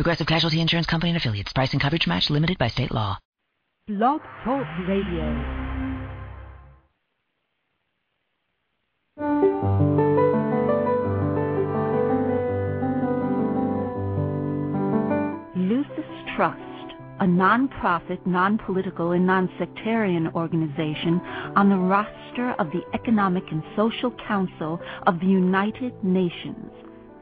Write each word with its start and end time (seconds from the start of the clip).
Progressive 0.00 0.26
Casualty 0.26 0.62
Insurance 0.62 0.86
Company 0.86 1.10
and 1.10 1.18
affiliates. 1.18 1.52
Price 1.52 1.72
and 1.74 1.82
coverage 1.82 2.06
match 2.06 2.30
limited 2.30 2.56
by 2.56 2.68
state 2.68 2.90
law. 2.90 3.18
Blog 3.86 4.22
Talk 4.42 4.64
Radio. 4.88 5.26
Lucis 15.54 16.34
Trust, 16.34 16.56
a 17.20 17.26
non-profit, 17.26 18.26
non-political, 18.26 19.12
and 19.12 19.26
non-sectarian 19.26 20.28
organization 20.28 21.20
on 21.56 21.68
the 21.68 21.76
roster 21.76 22.52
of 22.58 22.70
the 22.70 22.80
Economic 22.94 23.44
and 23.50 23.62
Social 23.76 24.12
Council 24.26 24.80
of 25.06 25.20
the 25.20 25.26
United 25.26 25.92
Nations 26.02 26.72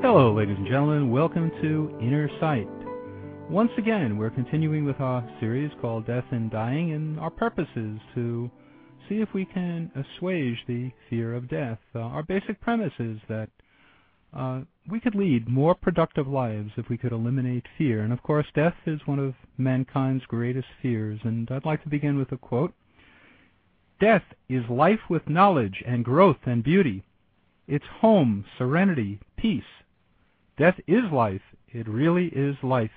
Hello, 0.00 0.32
ladies 0.32 0.56
and 0.56 0.66
gentlemen. 0.68 1.10
Welcome 1.10 1.50
to 1.60 1.98
Inner 2.00 2.30
Sight. 2.38 2.68
Once 3.50 3.72
again, 3.76 4.16
we're 4.16 4.30
continuing 4.30 4.84
with 4.84 5.00
our 5.00 5.28
series 5.40 5.72
called 5.80 6.06
Death 6.06 6.24
and 6.30 6.52
Dying, 6.52 6.92
and 6.92 7.18
our 7.18 7.30
purpose 7.30 7.66
is 7.74 7.98
to 8.14 8.48
see 9.08 9.16
if 9.16 9.28
we 9.34 9.44
can 9.44 9.90
assuage 9.96 10.56
the 10.68 10.92
fear 11.10 11.34
of 11.34 11.50
death. 11.50 11.78
Uh, 11.96 11.98
our 11.98 12.22
basic 12.22 12.60
premise 12.60 12.92
is 13.00 13.18
that 13.28 13.48
uh, 14.32 14.60
we 14.88 15.00
could 15.00 15.16
lead 15.16 15.48
more 15.48 15.74
productive 15.74 16.28
lives 16.28 16.70
if 16.76 16.88
we 16.88 16.96
could 16.96 17.12
eliminate 17.12 17.66
fear. 17.76 18.02
And 18.02 18.12
of 18.12 18.22
course, 18.22 18.46
death 18.54 18.76
is 18.86 19.00
one 19.04 19.18
of 19.18 19.34
mankind's 19.58 20.24
greatest 20.26 20.68
fears. 20.80 21.18
And 21.24 21.50
I'd 21.50 21.66
like 21.66 21.82
to 21.82 21.88
begin 21.88 22.16
with 22.16 22.30
a 22.30 22.36
quote 22.36 22.72
Death 24.00 24.22
is 24.48 24.62
life 24.70 25.10
with 25.10 25.28
knowledge 25.28 25.82
and 25.84 26.04
growth 26.04 26.46
and 26.46 26.62
beauty. 26.62 27.02
It's 27.66 27.84
home, 28.00 28.44
serenity, 28.56 29.18
peace. 29.36 29.64
Death 30.58 30.78
is 30.88 31.04
life. 31.12 31.42
It 31.68 31.88
really 31.88 32.26
is 32.26 32.56
life. 32.62 32.90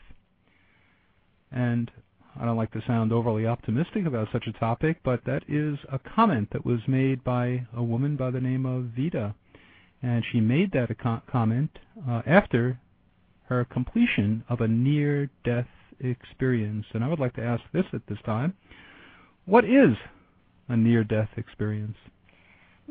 And 1.52 1.92
I 2.40 2.46
don't 2.46 2.58
like 2.58 2.72
to 2.72 2.82
sound 2.88 3.12
overly 3.14 3.46
optimistic 3.46 4.06
about 4.06 4.30
such 4.32 4.48
a 4.48 4.54
topic, 4.54 4.98
but 5.04 5.24
that 5.26 5.44
is 5.48 5.78
a 5.92 6.00
comment 6.00 6.50
that 6.54 6.66
was 6.66 6.80
made 6.88 7.24
by 7.24 7.68
a 7.76 7.84
woman 7.84 8.16
by 8.16 8.32
the 8.32 8.42
name 8.42 8.66
of 8.66 8.86
Vida. 8.96 9.36
And 10.02 10.26
she 10.32 10.40
made 10.40 10.72
that 10.72 10.90
comment 11.32 11.78
uh, 12.10 12.24
after 12.26 12.80
her 13.46 13.66
completion 13.66 14.44
of 14.50 14.62
a 14.62 14.68
near 14.68 15.30
death 15.44 15.68
experience. 16.00 16.86
And 16.94 17.04
I 17.04 17.08
would 17.08 17.20
like 17.20 17.36
to 17.36 17.44
ask 17.44 17.62
this 17.74 17.86
at 17.94 18.02
this 18.08 18.18
time 18.26 18.56
What 19.46 19.66
is 19.66 19.96
a 20.68 20.78
near 20.78 21.04
death 21.04 21.30
experience? 21.38 21.98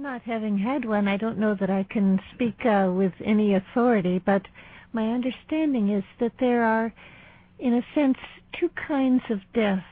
Not 0.01 0.23
having 0.23 0.57
had 0.57 0.87
one, 0.87 1.07
I 1.09 1.19
don't 1.19 1.37
know 1.37 1.55
that 1.57 1.69
I 1.69 1.83
can 1.83 2.23
speak 2.33 2.65
uh, 2.65 2.91
with 2.91 3.13
any 3.23 3.55
authority, 3.55 4.19
but 4.19 4.49
my 4.95 5.11
understanding 5.13 5.91
is 5.91 6.05
that 6.21 6.33
there 6.41 6.65
are, 6.65 6.91
in 7.59 7.75
a 7.75 7.85
sense, 7.95 8.17
two 8.59 8.71
kinds 8.71 9.23
of 9.29 9.41
death. 9.53 9.85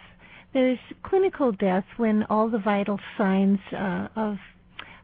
There's 0.55 0.79
clinical 1.03 1.53
death 1.53 1.85
when 1.99 2.23
all 2.31 2.49
the 2.49 2.59
vital 2.59 2.99
signs 3.19 3.59
uh, 3.71 4.09
of 4.17 4.39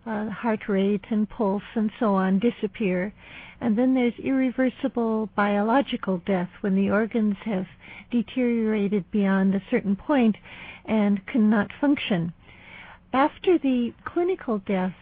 uh, 0.06 0.30
heart 0.30 0.70
rate 0.70 1.04
and 1.10 1.28
pulse 1.28 1.62
and 1.74 1.90
so 2.00 2.14
on 2.14 2.38
disappear. 2.38 3.12
And 3.60 3.76
then 3.76 3.92
there's 3.92 4.18
irreversible 4.18 5.28
biological 5.36 6.22
death 6.24 6.48
when 6.62 6.76
the 6.76 6.90
organs 6.90 7.36
have 7.44 7.66
deteriorated 8.10 9.10
beyond 9.10 9.54
a 9.54 9.62
certain 9.70 9.96
point 9.96 10.36
and 10.86 11.26
cannot 11.26 11.72
function. 11.78 12.32
After 13.14 13.58
the 13.58 13.94
clinical 14.04 14.58
death, 14.58 14.96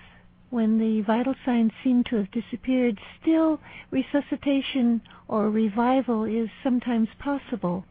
when 0.51 0.79
the 0.79 1.01
vital 1.01 1.35
signs 1.47 1.73
seem 1.83 2.05
to 2.05 2.17
have 2.17 2.31
disappeared, 2.31 3.01
still 3.23 3.59
resuscitation 3.91 5.01
or 5.29 5.49
revival 5.49 6.25
is 6.25 6.51
sometimes 6.63 7.09
possible. 7.19 7.87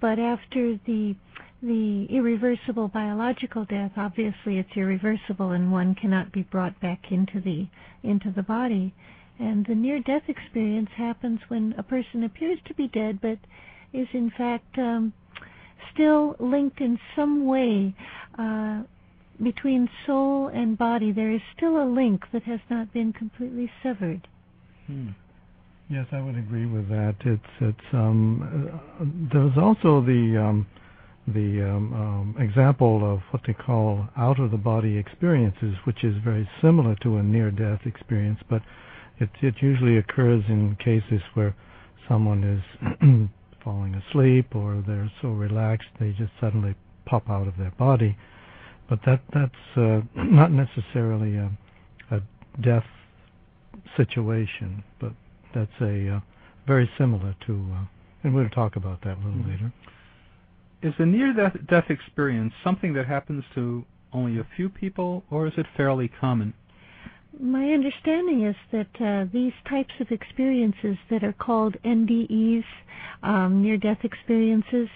But 0.00 0.18
after 0.18 0.78
the 0.84 1.14
the 1.62 2.06
irreversible 2.10 2.88
biological 2.88 3.64
death, 3.66 3.92
obviously 3.96 4.58
it's 4.58 4.76
irreversible 4.76 5.52
and 5.52 5.70
one 5.70 5.94
cannot 5.94 6.32
be 6.32 6.42
brought 6.42 6.80
back 6.80 7.12
into 7.12 7.40
the 7.40 7.68
into 8.02 8.32
the 8.32 8.42
body. 8.42 8.92
And 9.38 9.64
the 9.64 9.76
near 9.76 10.00
death 10.00 10.28
experience 10.28 10.90
happens 10.96 11.38
when 11.46 11.72
a 11.78 11.84
person 11.84 12.24
appears 12.24 12.58
to 12.64 12.74
be 12.74 12.88
dead 12.88 13.20
but 13.20 13.38
is 13.92 14.08
in 14.12 14.28
fact 14.36 14.76
um, 14.76 15.12
still 15.94 16.34
linked 16.40 16.80
in 16.80 16.98
some 17.14 17.46
way 17.46 17.94
uh, 18.36 18.82
between 19.42 19.88
soul 20.06 20.48
and 20.48 20.78
body, 20.78 21.12
there 21.12 21.30
is 21.30 21.40
still 21.56 21.82
a 21.82 21.84
link 21.84 22.24
that 22.32 22.42
has 22.44 22.60
not 22.70 22.92
been 22.92 23.12
completely 23.12 23.70
severed. 23.82 24.26
Hmm. 24.86 25.10
Yes, 25.88 26.06
I 26.10 26.20
would 26.20 26.36
agree 26.36 26.66
with 26.66 26.88
that. 26.88 27.14
It's 27.24 27.42
it's 27.60 27.88
um, 27.92 28.42
uh, 28.72 29.04
there's 29.32 29.56
also 29.56 30.00
the 30.04 30.36
um, 30.36 30.66
the 31.28 31.62
um, 31.62 31.92
um, 31.94 32.34
example 32.40 33.12
of 33.12 33.20
what 33.30 33.42
they 33.46 33.52
call 33.52 34.08
out 34.16 34.40
of 34.40 34.50
the 34.50 34.56
body 34.56 34.96
experiences, 34.96 35.74
which 35.84 36.02
is 36.02 36.16
very 36.24 36.48
similar 36.60 36.96
to 37.02 37.18
a 37.18 37.22
near 37.22 37.52
death 37.52 37.80
experience, 37.84 38.40
but 38.50 38.62
it 39.18 39.30
it 39.42 39.54
usually 39.60 39.98
occurs 39.98 40.42
in 40.48 40.76
cases 40.76 41.22
where 41.34 41.54
someone 42.08 42.42
is 42.42 43.28
falling 43.64 43.94
asleep 43.94 44.54
or 44.54 44.82
they're 44.86 45.10
so 45.20 45.28
relaxed 45.28 45.88
they 45.98 46.10
just 46.12 46.30
suddenly 46.40 46.74
pop 47.04 47.28
out 47.28 47.48
of 47.48 47.56
their 47.56 47.72
body 47.72 48.16
but 48.88 49.00
that 49.06 49.20
that's 49.32 49.76
uh, 49.76 50.00
not 50.16 50.50
necessarily 50.50 51.36
a, 51.36 51.50
a 52.10 52.20
death 52.62 52.84
situation, 53.96 54.82
but 55.00 55.12
that's 55.54 55.70
a 55.80 56.16
uh, 56.16 56.20
very 56.66 56.88
similar 56.98 57.34
to, 57.46 57.66
uh, 57.74 57.84
and 58.22 58.34
we'll 58.34 58.48
talk 58.50 58.76
about 58.76 59.00
that 59.02 59.14
a 59.14 59.20
little 59.20 59.32
mm-hmm. 59.32 59.50
later. 59.50 59.72
Is 60.82 60.92
the 60.98 61.06
near-death 61.06 61.56
death 61.68 61.86
experience 61.90 62.52
something 62.62 62.92
that 62.94 63.06
happens 63.06 63.44
to 63.54 63.84
only 64.12 64.38
a 64.38 64.46
few 64.56 64.68
people, 64.68 65.24
or 65.30 65.46
is 65.46 65.52
it 65.56 65.66
fairly 65.76 66.08
common? 66.20 66.54
My 67.38 67.70
understanding 67.72 68.46
is 68.46 68.56
that 68.72 69.00
uh, 69.00 69.30
these 69.32 69.52
types 69.68 69.92
of 70.00 70.10
experiences 70.10 70.96
that 71.10 71.22
are 71.22 71.34
called 71.34 71.76
NDEs, 71.84 72.64
um, 73.22 73.62
near-death 73.62 73.98
experiences, 74.04 74.88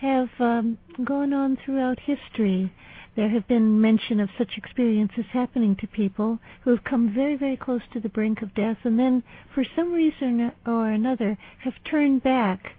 have 0.00 0.28
um, 0.40 0.78
gone 1.04 1.32
on 1.32 1.58
throughout 1.64 1.98
history. 2.00 2.72
There 3.14 3.28
have 3.28 3.46
been 3.46 3.80
mention 3.80 4.20
of 4.20 4.30
such 4.38 4.56
experiences 4.56 5.26
happening 5.32 5.76
to 5.76 5.86
people 5.86 6.38
who 6.62 6.70
have 6.70 6.84
come 6.84 7.12
very, 7.12 7.36
very 7.36 7.58
close 7.58 7.82
to 7.92 8.00
the 8.00 8.08
brink 8.08 8.40
of 8.40 8.54
death 8.54 8.78
and 8.84 8.98
then, 8.98 9.22
for 9.54 9.64
some 9.76 9.92
reason 9.92 10.52
or 10.66 10.88
another, 10.88 11.36
have 11.58 11.74
turned 11.84 12.22
back 12.22 12.74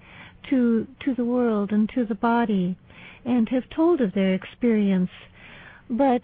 to 0.49 0.87
to 1.01 1.13
the 1.13 1.23
world 1.23 1.71
and 1.71 1.87
to 1.89 2.03
the 2.03 2.15
body 2.15 2.75
and 3.23 3.49
have 3.49 3.69
told 3.69 4.01
of 4.01 4.13
their 4.13 4.33
experience. 4.33 5.11
But 5.89 6.23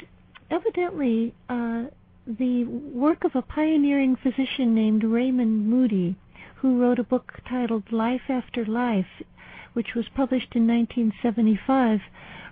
evidently, 0.50 1.34
uh, 1.48 1.86
the 2.26 2.66
work 2.66 3.24
of 3.24 3.36
a 3.36 3.42
pioneering 3.42 4.16
physician 4.16 4.74
named 4.74 5.04
Raymond 5.04 5.68
Moody, 5.68 6.16
who 6.56 6.82
wrote 6.82 7.00
a 7.00 7.04
book 7.04 7.40
titled 7.48 7.92
Life 7.92 8.30
After 8.30 8.66
Life, 8.66 9.22
which 9.74 9.94
was 9.96 10.10
published 10.10 10.56
in 10.56 10.68
1975, 10.68 12.02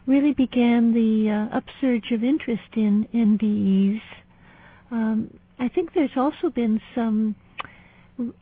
really 0.07 0.33
began 0.33 0.93
the 0.93 1.29
uh, 1.29 1.57
upsurge 1.57 2.11
of 2.11 2.23
interest 2.23 2.69
in 2.75 3.07
NDEs. 3.13 4.01
Um, 4.89 5.37
I 5.59 5.67
think 5.67 5.93
there's 5.93 6.15
also 6.15 6.49
been 6.49 6.79
some 6.95 7.35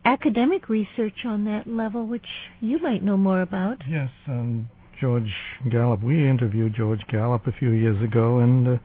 academic 0.05 0.69
research 0.69 1.25
on 1.25 1.43
that 1.45 1.67
level, 1.67 2.05
which 2.05 2.25
you 2.61 2.79
might 2.79 3.03
know 3.03 3.17
more 3.17 3.41
about. 3.41 3.77
Yes, 3.89 4.09
um, 4.27 4.69
George 5.01 5.33
Gallup. 5.69 6.01
We 6.03 6.29
interviewed 6.29 6.75
George 6.75 7.01
Gallup 7.11 7.47
a 7.47 7.51
few 7.51 7.71
years 7.71 8.01
ago, 8.01 8.39
and 8.39 8.67
uh, 8.67 8.77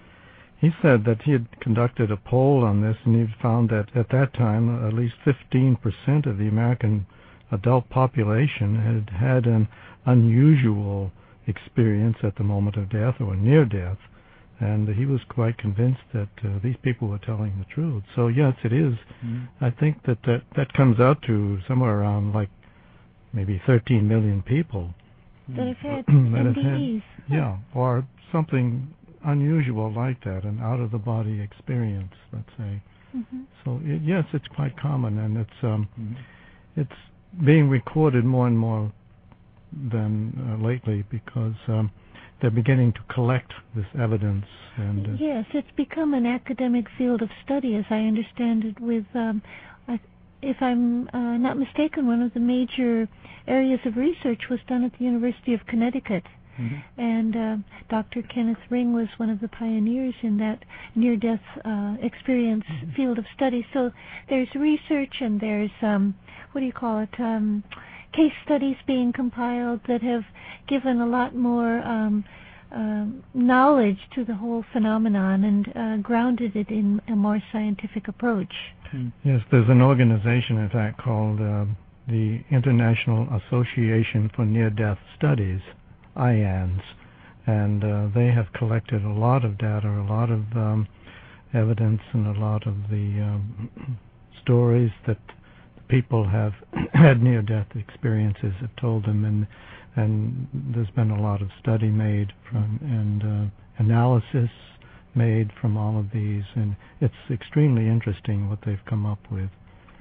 he 0.60 0.70
said 0.82 1.04
that 1.04 1.22
he 1.22 1.32
had 1.32 1.60
conducted 1.60 2.10
a 2.10 2.16
poll 2.16 2.64
on 2.64 2.80
this, 2.80 2.96
and 3.04 3.14
he 3.14 3.34
found 3.42 3.70
that 3.70 3.86
at 3.94 4.08
that 4.10 4.34
time, 4.34 4.86
at 4.86 4.94
least 4.94 5.14
15% 5.26 6.26
of 6.26 6.38
the 6.38 6.48
American 6.48 7.06
adult 7.52 7.88
population 7.90 8.76
had 8.76 9.16
had 9.16 9.46
an 9.46 9.68
unusual 10.06 11.12
experience 11.50 12.16
at 12.22 12.36
the 12.36 12.44
moment 12.44 12.76
of 12.76 12.88
death 12.90 13.16
or 13.20 13.36
near 13.36 13.64
death. 13.64 13.98
And 14.60 14.88
he 14.88 15.06
was 15.06 15.20
quite 15.28 15.56
convinced 15.58 16.02
that 16.12 16.28
uh, 16.44 16.58
these 16.62 16.76
people 16.82 17.08
were 17.08 17.18
telling 17.18 17.58
the 17.58 17.74
truth. 17.74 18.02
So 18.14 18.28
yes, 18.28 18.54
it 18.62 18.72
is. 18.72 18.94
Mm-hmm. 19.24 19.64
I 19.64 19.70
think 19.70 20.02
that, 20.06 20.18
that 20.26 20.42
that 20.56 20.72
comes 20.74 21.00
out 21.00 21.22
to 21.26 21.58
somewhere 21.66 21.98
around 21.98 22.34
like 22.34 22.50
maybe 23.32 23.60
13 23.66 24.06
million 24.06 24.42
people 24.42 24.92
that 25.56 25.66
have 25.66 25.76
had 25.78 26.06
that 26.06 26.44
have 26.46 26.64
had, 26.64 27.02
yeah, 27.30 27.56
or 27.74 28.06
something 28.32 28.94
unusual 29.24 29.92
like 29.92 30.22
that, 30.24 30.44
an 30.44 30.60
out 30.62 30.80
of 30.80 30.90
the 30.90 30.98
body 30.98 31.40
experience, 31.40 32.12
let's 32.32 32.48
say. 32.58 32.82
Mm-hmm. 33.16 33.40
So 33.64 33.80
it, 33.82 34.02
yes, 34.04 34.24
it's 34.32 34.46
quite 34.54 34.78
common, 34.78 35.18
and 35.18 35.36
it's 35.36 35.50
um, 35.62 35.88
mm-hmm. 35.98 36.80
it's 36.80 37.44
being 37.44 37.68
recorded 37.68 38.24
more 38.24 38.46
and 38.46 38.58
more 38.58 38.92
than 39.72 40.32
uh, 40.50 40.64
lately 40.64 41.04
because 41.10 41.54
um, 41.68 41.90
they're 42.40 42.50
beginning 42.50 42.92
to 42.92 43.14
collect 43.14 43.52
this 43.74 43.86
evidence. 44.00 44.46
And 44.76 45.06
uh, 45.06 45.10
yes, 45.18 45.44
it's 45.52 45.70
become 45.76 46.14
an 46.14 46.26
academic 46.26 46.86
field 46.96 47.22
of 47.22 47.28
study, 47.44 47.76
as 47.76 47.84
I 47.90 48.00
understand 48.00 48.64
it. 48.64 48.80
With, 48.80 49.06
um, 49.14 49.42
if 50.42 50.56
I'm 50.60 51.08
uh, 51.12 51.36
not 51.36 51.58
mistaken, 51.58 52.06
one 52.06 52.22
of 52.22 52.32
the 52.32 52.40
major 52.40 53.08
areas 53.46 53.80
of 53.84 53.96
research 53.96 54.42
was 54.50 54.60
done 54.68 54.84
at 54.84 54.92
the 54.98 55.04
University 55.04 55.54
of 55.54 55.60
Connecticut 55.66 56.24
Mm-hmm. 56.60 57.00
And 57.00 57.64
Dr. 57.88 58.22
Kenneth 58.22 58.58
Ring 58.68 58.92
was 58.92 59.08
one 59.16 59.30
of 59.30 59.40
the 59.40 59.48
pioneers 59.48 60.14
in 60.22 60.38
that 60.38 60.64
near 60.94 61.16
death 61.16 61.40
uh, 61.64 61.96
experience 62.02 62.64
mm-hmm. 62.70 62.92
field 62.92 63.18
of 63.18 63.24
study. 63.34 63.66
So 63.72 63.90
there's 64.28 64.48
research 64.54 65.14
and 65.20 65.40
there's, 65.40 65.70
um, 65.82 66.14
what 66.52 66.60
do 66.60 66.66
you 66.66 66.72
call 66.72 67.00
it, 67.00 67.14
um, 67.18 67.64
case 68.12 68.32
studies 68.44 68.76
being 68.86 69.12
compiled 69.12 69.80
that 69.88 70.02
have 70.02 70.24
given 70.68 71.00
a 71.00 71.06
lot 71.06 71.34
more 71.34 71.78
um, 71.80 72.24
uh, 72.74 73.06
knowledge 73.34 73.98
to 74.14 74.24
the 74.24 74.34
whole 74.34 74.64
phenomenon 74.72 75.44
and 75.44 75.68
uh, 75.76 75.96
grounded 76.02 76.54
it 76.54 76.68
in 76.68 77.00
a 77.08 77.16
more 77.16 77.42
scientific 77.52 78.08
approach. 78.08 78.52
Hmm. 78.90 79.08
Yes, 79.24 79.40
there's 79.50 79.68
an 79.68 79.82
organization, 79.82 80.58
in 80.58 80.70
fact, 80.70 81.00
called 81.02 81.40
uh, 81.40 81.64
the 82.08 82.40
International 82.50 83.28
Association 83.34 84.30
for 84.34 84.44
Near 84.44 84.70
Death 84.70 84.98
Studies, 85.16 85.60
IANDS, 86.16 86.82
and 87.46 87.82
uh, 87.84 88.08
they 88.14 88.28
have 88.28 88.52
collected 88.52 89.04
a 89.04 89.12
lot 89.12 89.44
of 89.44 89.58
data, 89.58 89.88
a 89.88 90.06
lot 90.08 90.30
of 90.30 90.40
um, 90.54 90.88
evidence, 91.54 92.00
and 92.12 92.26
a 92.26 92.38
lot 92.38 92.66
of 92.66 92.74
the 92.90 93.20
um, 93.20 93.98
stories 94.42 94.90
that 95.06 95.18
people 95.90 96.28
have 96.28 96.52
had 96.94 97.22
near-death 97.22 97.66
experiences 97.74 98.52
have 98.60 98.74
told 98.80 99.04
them, 99.04 99.24
and 99.24 99.46
and 99.96 100.46
there's 100.74 100.90
been 100.90 101.10
a 101.10 101.20
lot 101.20 101.42
of 101.42 101.48
study 101.60 101.88
made 101.88 102.32
from 102.48 102.78
and 102.82 103.22
uh, 103.22 103.82
analysis 103.82 104.50
made 105.14 105.50
from 105.60 105.76
all 105.76 105.98
of 105.98 106.06
these, 106.12 106.44
and 106.54 106.76
it's 107.00 107.14
extremely 107.30 107.88
interesting 107.88 108.48
what 108.48 108.60
they've 108.64 108.84
come 108.88 109.04
up 109.04 109.18
with. 109.30 109.50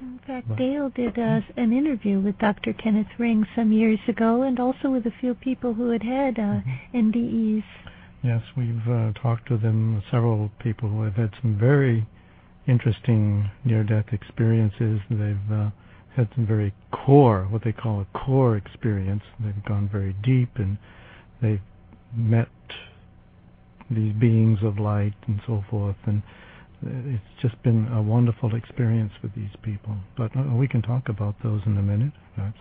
In 0.00 0.20
fact, 0.26 0.48
Dale 0.56 0.90
did 0.94 1.18
uh, 1.18 1.40
an 1.56 1.72
interview 1.72 2.20
with 2.20 2.38
Dr. 2.38 2.72
Kenneth 2.72 3.08
Ring 3.18 3.44
some 3.54 3.72
years 3.72 3.98
ago, 4.08 4.42
and 4.42 4.58
also 4.58 4.88
with 4.88 5.04
a 5.06 5.12
few 5.20 5.34
people 5.34 5.74
who 5.74 5.90
had 5.90 6.02
had 6.02 6.38
uh, 6.38 6.62
mm-hmm. 6.62 6.96
NDEs. 6.96 7.64
Yes, 8.22 8.42
we've 8.56 8.88
uh, 8.88 9.12
talked 9.20 9.48
to 9.48 9.58
them, 9.58 10.02
several 10.10 10.50
people 10.60 10.88
who 10.88 11.02
have 11.02 11.16
had 11.16 11.30
some 11.42 11.58
very 11.58 12.06
interesting 12.70 13.50
near-death 13.64 14.06
experiences. 14.12 15.00
They've 15.10 15.52
uh, 15.52 15.70
had 16.16 16.28
some 16.34 16.46
very 16.46 16.72
core, 16.92 17.46
what 17.50 17.64
they 17.64 17.72
call 17.72 18.00
a 18.00 18.18
core 18.18 18.56
experience. 18.56 19.22
They've 19.40 19.64
gone 19.66 19.88
very 19.90 20.14
deep, 20.22 20.50
and 20.56 20.78
they've 21.42 21.60
met 22.14 22.48
these 23.90 24.12
beings 24.14 24.60
of 24.62 24.78
light 24.78 25.14
and 25.26 25.40
so 25.46 25.64
forth. 25.68 25.96
And 26.06 26.22
it's 26.82 27.42
just 27.42 27.60
been 27.62 27.88
a 27.92 28.00
wonderful 28.00 28.54
experience 28.54 29.12
with 29.22 29.34
these 29.34 29.50
people. 29.62 29.96
But 30.16 30.34
uh, 30.36 30.54
we 30.54 30.68
can 30.68 30.82
talk 30.82 31.08
about 31.08 31.34
those 31.42 31.60
in 31.66 31.76
a 31.76 31.82
minute, 31.82 32.12
perhaps. 32.36 32.58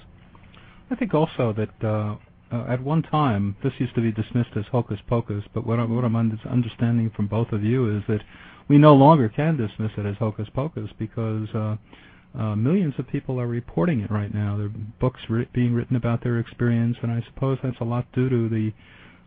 I 0.92 0.96
think 0.96 1.14
also 1.14 1.54
that 1.54 1.88
uh, 1.88 2.16
uh, 2.52 2.66
at 2.68 2.84
one 2.84 3.04
time 3.04 3.56
this 3.64 3.74
used 3.78 3.96
to 3.96 4.02
be 4.02 4.12
dismissed 4.12 4.52
as 4.56 4.66
hocus 4.72 5.00
pocus, 5.08 5.44
but 5.54 5.66
what, 5.66 5.80
I, 5.80 5.86
what 5.86 6.04
I'm 6.04 6.16
understanding 6.16 7.12
from 7.16 7.28
both 7.28 7.52
of 7.52 7.64
you 7.64 7.96
is 7.98 8.04
that 8.08 8.22
we 8.70 8.78
no 8.78 8.94
longer 8.94 9.28
can 9.28 9.58
dismiss 9.58 9.92
it 9.98 10.06
as 10.06 10.16
hocus 10.18 10.48
pocus 10.54 10.90
because 10.98 11.48
uh, 11.56 11.76
uh, 12.38 12.56
millions 12.56 12.94
of 13.00 13.08
people 13.08 13.40
are 13.40 13.48
reporting 13.48 14.00
it 14.02 14.12
right 14.12 14.34
now. 14.34 14.56
There 14.56 14.68
are 14.68 14.74
books 15.02 15.20
ri- 15.28 15.50
being 15.54 15.74
written 15.74 15.96
about 15.96 16.24
their 16.24 16.40
experience, 16.40 16.96
and 17.02 17.12
I 17.12 17.24
suppose 17.34 17.58
that's 17.64 17.80
a 17.82 17.86
lot 17.86 18.06
due 18.14 18.30
to 18.30 18.48
the 18.48 18.72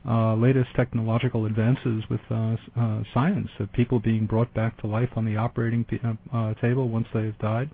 uh, 0.09 0.35
latest 0.35 0.69
technological 0.77 1.47
advances 1.47 2.05
with 2.09 2.21
uh, 2.31 2.57
uh, 2.79 3.03
science, 3.13 3.49
of 3.59 3.73
people 3.73 4.01
being 4.01 4.27
brought 4.27 4.53
back 4.55 4.81
to 4.81 4.87
life 4.87 5.11
on 5.17 5.25
the 5.25 5.37
operating 5.37 5.85
p- 5.85 6.01
uh, 6.05 6.15
uh, 6.37 6.55
table 6.55 6.89
once 6.89 7.07
they've 7.13 7.39
died? 7.39 7.71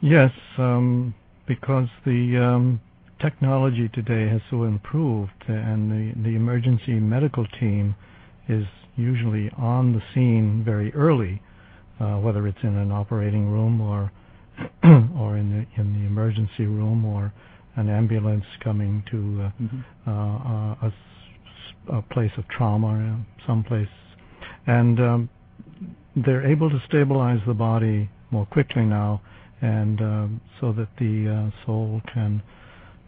Yes, 0.00 0.30
um, 0.58 1.14
because 1.46 1.88
the 2.04 2.36
um, 2.36 2.80
technology 3.20 3.88
today 3.92 4.28
has 4.28 4.40
so 4.50 4.64
improved, 4.64 5.32
and 5.48 5.90
the, 5.90 6.22
the 6.22 6.36
emergency 6.36 6.92
medical 6.94 7.46
team 7.58 7.94
is 8.48 8.66
usually 8.96 9.50
on 9.56 9.92
the 9.92 10.02
scene 10.14 10.62
very 10.64 10.92
early, 10.94 11.40
uh, 12.00 12.16
whether 12.16 12.46
it's 12.46 12.62
in 12.62 12.76
an 12.76 12.92
operating 12.92 13.50
room 13.50 13.80
or 13.80 14.10
or 15.18 15.36
in 15.36 15.50
the 15.50 15.80
in 15.80 15.92
the 15.94 16.06
emergency 16.06 16.66
room 16.66 17.04
or 17.04 17.32
an 17.76 17.88
ambulance 17.88 18.44
coming 18.62 19.02
to 19.10 19.42
uh, 19.42 19.50
mm-hmm. 19.60 20.10
uh, 20.10 20.88
a 20.88 20.92
a 21.92 22.02
place 22.02 22.30
of 22.38 22.48
trauma, 22.48 23.24
someplace, 23.46 23.88
and 24.66 24.98
um, 25.00 25.30
they're 26.24 26.46
able 26.46 26.70
to 26.70 26.80
stabilize 26.86 27.40
the 27.46 27.54
body 27.54 28.08
more 28.30 28.46
quickly 28.46 28.84
now, 28.84 29.20
and 29.60 30.00
um, 30.00 30.40
so 30.60 30.72
that 30.72 30.88
the 30.98 31.50
uh, 31.52 31.66
soul 31.66 32.00
can 32.12 32.42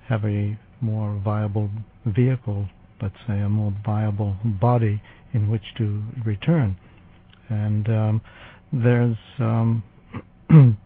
have 0.09 0.25
a 0.25 0.59
more 0.81 1.21
viable 1.25 1.71
vehicle, 2.06 2.69
let's 3.00 3.16
say, 3.26 3.38
a 3.40 3.48
more 3.48 3.75
viable 3.84 4.37
body 4.44 5.02
in 5.32 5.50
which 5.50 5.62
to 5.78 6.02
return. 6.24 6.76
And 7.48 7.88
um, 7.88 8.20
there's 8.72 9.17
um, 9.38 9.82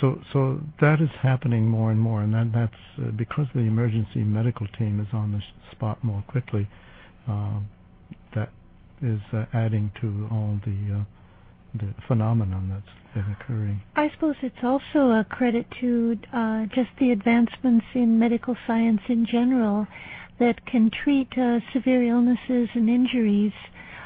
so 0.00 0.20
so 0.32 0.60
that 0.80 1.00
is 1.00 1.10
happening 1.22 1.66
more 1.66 1.90
and 1.90 2.00
more, 2.00 2.22
and 2.22 2.32
that 2.34 2.50
that's 2.54 3.06
uh, 3.06 3.10
because 3.16 3.46
the 3.54 3.60
emergency 3.60 4.20
medical 4.20 4.66
team 4.78 5.00
is 5.00 5.08
on 5.12 5.32
the 5.32 5.40
spot 5.72 6.02
more 6.04 6.22
quickly. 6.28 6.68
Uh, 7.28 7.60
that 8.34 8.50
is 9.02 9.20
uh, 9.32 9.44
adding 9.52 9.90
to 10.00 10.28
all 10.30 10.58
the 10.64 11.00
uh, 11.00 11.04
the 11.74 11.94
phenomenon 12.06 12.70
that's 12.70 13.14
been 13.14 13.36
occurring. 13.40 13.82
I 13.96 14.10
suppose 14.14 14.36
it's 14.42 14.62
also 14.62 15.10
a 15.10 15.26
credit 15.28 15.66
to 15.80 16.16
uh, 16.32 16.66
just 16.74 16.90
the 17.00 17.10
advancements 17.10 17.86
in 17.94 18.18
medical 18.18 18.56
science 18.66 19.00
in 19.08 19.26
general 19.30 19.86
that 20.38 20.64
can 20.66 20.90
treat 20.90 21.28
uh, 21.38 21.60
severe 21.72 22.02
illnesses 22.02 22.68
and 22.74 22.88
injuries 22.88 23.52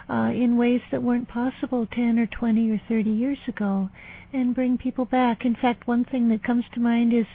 uh, 0.09 0.31
in 0.35 0.57
ways 0.57 0.81
that 0.91 1.03
weren't 1.03 1.29
possible 1.29 1.87
10 1.95 2.19
or 2.19 2.27
20 2.27 2.71
or 2.71 2.81
30 2.89 3.11
years 3.11 3.39
ago 3.47 3.89
and 4.33 4.55
bring 4.55 4.79
people 4.79 5.05
back. 5.05 5.45
In 5.45 5.55
fact, 5.55 5.87
one 5.87 6.05
thing 6.05 6.29
that 6.31 6.45
comes 6.45 6.65
to 6.75 6.81
mind 6.81 7.13
is 7.15 7.27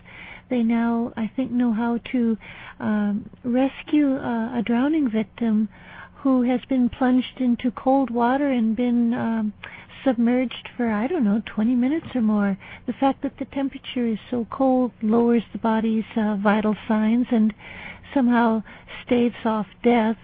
they 0.50 0.64
now, 0.64 1.12
I 1.18 1.32
think, 1.36 1.52
know 1.52 1.74
how 1.74 2.00
to 2.12 2.38
um, 2.80 3.30
rescue 3.44 4.16
uh, 4.16 4.60
a 4.60 4.62
drowning 4.64 5.10
victim 5.10 5.70
who 6.18 6.44
has 6.44 6.62
been 6.70 6.90
plunged 6.90 7.40
into 7.40 7.72
cold 7.72 8.10
water 8.10 8.50
and 8.50 8.76
been 8.76 9.14
um, 9.14 9.54
submerged 10.06 10.70
for, 10.78 10.90
I 10.90 11.08
don't 11.08 11.24
know, 11.24 11.42
20 11.46 11.76
minutes 11.76 12.08
or 12.16 12.22
more. 12.22 12.58
The 12.86 12.94
fact 12.94 13.24
that 13.24 13.38
the 13.40 13.46
temperature 13.46 14.06
is 14.08 14.20
so 14.30 14.46
cold 14.52 14.92
lowers 15.02 15.44
the 15.52 15.60
body's 15.60 16.06
uh, 16.16 16.38
vital 16.38 16.76
signs 16.88 17.28
and 17.32 17.54
somehow 18.14 18.64
staves 19.06 19.36
off 19.46 19.68
death, 19.84 20.18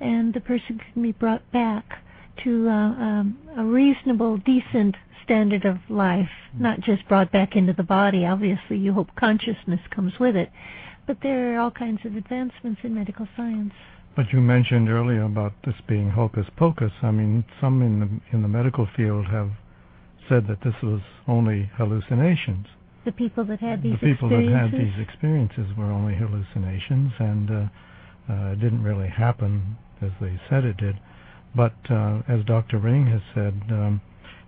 and 0.00 0.32
the 0.34 0.40
person 0.40 0.80
can 0.92 1.02
be 1.02 1.12
brought 1.12 1.50
back 1.52 1.84
to 2.44 2.68
uh, 2.68 2.72
um, 2.72 3.38
a 3.56 3.64
reasonable, 3.64 4.38
decent 4.38 4.96
standard 5.24 5.64
of 5.64 5.76
life, 5.88 6.30
not 6.58 6.80
just 6.80 7.06
brought 7.08 7.30
back 7.30 7.54
into 7.54 7.72
the 7.72 7.82
body. 7.82 8.24
Obviously, 8.24 8.76
you 8.78 8.92
hope 8.92 9.08
consciousness 9.16 9.80
comes 9.94 10.12
with 10.18 10.36
it. 10.36 10.50
But 11.06 11.18
there 11.22 11.54
are 11.54 11.60
all 11.60 11.70
kinds 11.70 12.00
of 12.04 12.16
advancements 12.16 12.80
in 12.82 12.94
medical 12.94 13.28
science. 13.36 13.72
But 14.16 14.32
you 14.32 14.40
mentioned 14.40 14.88
earlier 14.88 15.22
about 15.22 15.52
this 15.64 15.74
being 15.88 16.10
hocus 16.10 16.46
pocus. 16.56 16.92
I 17.02 17.10
mean, 17.10 17.44
some 17.60 17.80
in 17.82 18.00
the 18.00 18.36
in 18.36 18.42
the 18.42 18.48
medical 18.48 18.88
field 18.96 19.26
have 19.26 19.50
said 20.28 20.46
that 20.48 20.58
this 20.64 20.74
was 20.82 21.00
only 21.28 21.70
hallucinations. 21.76 22.66
The 23.04 23.12
people 23.12 23.44
that 23.46 23.60
had 23.60 23.82
these 23.82 23.94
the 24.00 24.12
people 24.14 24.28
that 24.28 24.44
had 24.44 24.72
these 24.72 24.92
experiences 25.00 25.66
were 25.76 25.90
only 25.90 26.14
hallucinations, 26.14 27.12
and 27.18 27.50
uh, 27.50 27.68
Uh, 28.30 28.52
it 28.52 28.60
didn't 28.60 28.82
really 28.82 29.08
happen 29.08 29.76
as 30.00 30.10
they 30.20 30.38
said 30.48 30.64
it 30.64 30.76
did. 30.76 30.96
But 31.54 31.74
uh, 31.90 32.20
as 32.28 32.44
Dr. 32.44 32.78
Ring 32.78 33.06
has 33.06 33.22
said, 33.34 33.60
um, 33.70 34.00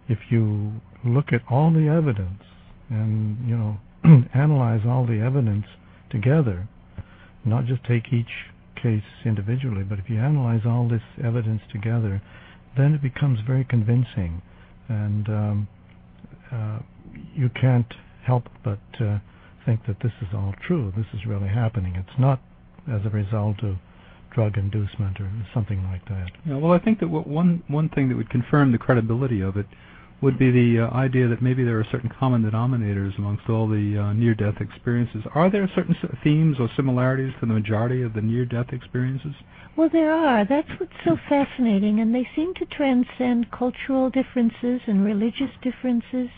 if 0.09 0.19
you 0.31 0.73
look 1.05 1.33
at 1.33 1.43
all 1.51 1.73
the 1.73 1.89
evidence 1.89 2.43
and 2.91 3.37
you 3.49 3.57
know 3.57 3.79
analyze 4.35 4.83
all 4.87 5.05
the 5.07 5.21
evidence 5.21 5.65
together, 6.11 6.69
not 7.45 7.67
just 7.67 7.83
take 7.85 8.13
each 8.13 8.31
case 8.81 9.03
individually, 9.25 9.83
but 9.83 9.99
if 9.99 10.09
you 10.09 10.19
analyze 10.19 10.63
all 10.65 10.89
this 10.89 11.03
evidence 11.25 11.63
together, 11.73 12.23
then 12.77 12.95
it 12.95 13.03
becomes 13.03 13.41
very 13.47 13.65
convincing, 13.65 14.43
and 14.89 15.29
um, 15.29 15.69
uh, 16.53 16.79
you 17.35 17.49
can't 17.61 17.95
help 18.25 18.49
but 18.65 18.81
uh, 19.01 19.19
think 19.67 19.87
that 19.87 19.97
this 20.03 20.13
is 20.21 20.29
all 20.35 20.55
true. 20.67 20.93
This 20.97 21.07
is 21.15 21.27
really 21.27 21.49
happening. 21.49 21.95
It's 21.97 22.19
not 22.19 22.41
as 22.91 23.01
a 23.05 23.11
result 23.11 23.63
of 23.63 23.77
drug 24.35 24.57
inducement 24.57 25.21
or 25.21 25.31
something 25.53 25.85
like 25.85 26.05
that. 26.07 26.31
Yeah, 26.47 26.57
well, 26.57 26.73
I 26.73 26.79
think 26.79 27.01
that 27.01 27.09
one 27.09 27.63
one 27.69 27.89
thing 27.91 28.09
that 28.09 28.17
would 28.17 28.31
confirm 28.31 28.73
the 28.73 28.79
credibility 28.79 29.41
of 29.41 29.57
it 29.57 29.67
would 30.23 30.39
be 30.39 30.53
the 30.53 30.87
uh, 30.87 30.97
idea 30.97 31.27
that 31.27 31.43
maybe 31.43 31.65
there 31.65 31.79
are 31.81 31.87
certain 31.91 32.09
common 32.09 32.45
denominators 32.45 33.19
amongst 33.19 33.49
all 33.49 33.69
the 33.69 33.99
uh, 33.99 34.13
near-death 34.13 34.61
experiences. 34.61 35.23
Are 35.35 35.51
there 35.51 35.69
certain 35.75 35.97
themes 36.23 36.59
or 36.61 36.71
similarities 36.77 37.33
to 37.41 37.47
the 37.47 37.53
majority 37.53 38.03
of 38.03 38.15
the 38.15 38.21
near-death 38.21 38.69
experiences? 38.73 39.35
Well, 39.77 39.89
there 39.93 40.13
are. 40.13 40.47
That's 40.49 40.69
what's 40.79 40.93
so 41.05 41.17
fascinating, 41.29 41.99
and 41.99 42.15
they 42.15 42.29
seem 42.37 42.55
to 42.55 42.67
transcend 42.67 43.51
cultural 43.51 44.11
differences 44.11 44.81
and 44.87 45.05
religious 45.05 45.51
differences 45.61 46.29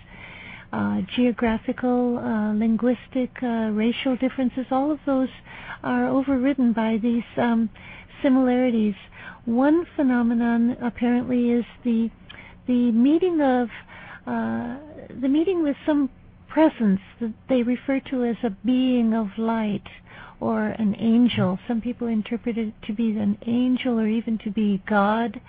geographical, 1.14 2.18
uh, 2.18 2.52
linguistic, 2.54 3.30
uh, 3.42 3.70
racial 3.72 4.16
differences, 4.16 4.66
all 4.70 4.90
of 4.90 4.98
those 5.06 5.28
are 5.82 6.08
overridden 6.08 6.72
by 6.72 6.98
these 7.02 7.24
um, 7.36 7.70
similarities. 8.22 8.94
One 9.44 9.86
phenomenon 9.96 10.76
apparently 10.82 11.50
is 11.50 11.64
the 11.84 12.10
the 12.66 12.90
meeting 12.92 13.42
of 13.42 13.68
uh, 14.26 14.78
the 15.20 15.28
meeting 15.28 15.62
with 15.62 15.76
some 15.84 16.08
presence 16.48 17.00
that 17.20 17.34
they 17.48 17.62
refer 17.62 18.00
to 18.00 18.24
as 18.24 18.36
a 18.42 18.50
being 18.64 19.12
of 19.12 19.28
light 19.36 19.86
or 20.40 20.68
an 20.68 20.94
angel. 20.98 21.58
Some 21.68 21.80
people 21.80 22.06
interpret 22.06 22.56
it 22.56 22.72
to 22.86 22.92
be 22.92 23.10
an 23.18 23.38
angel 23.46 24.00
or 24.00 24.06
even 24.06 24.38
to 24.38 24.50
be 24.50 24.82
God. 24.88 25.40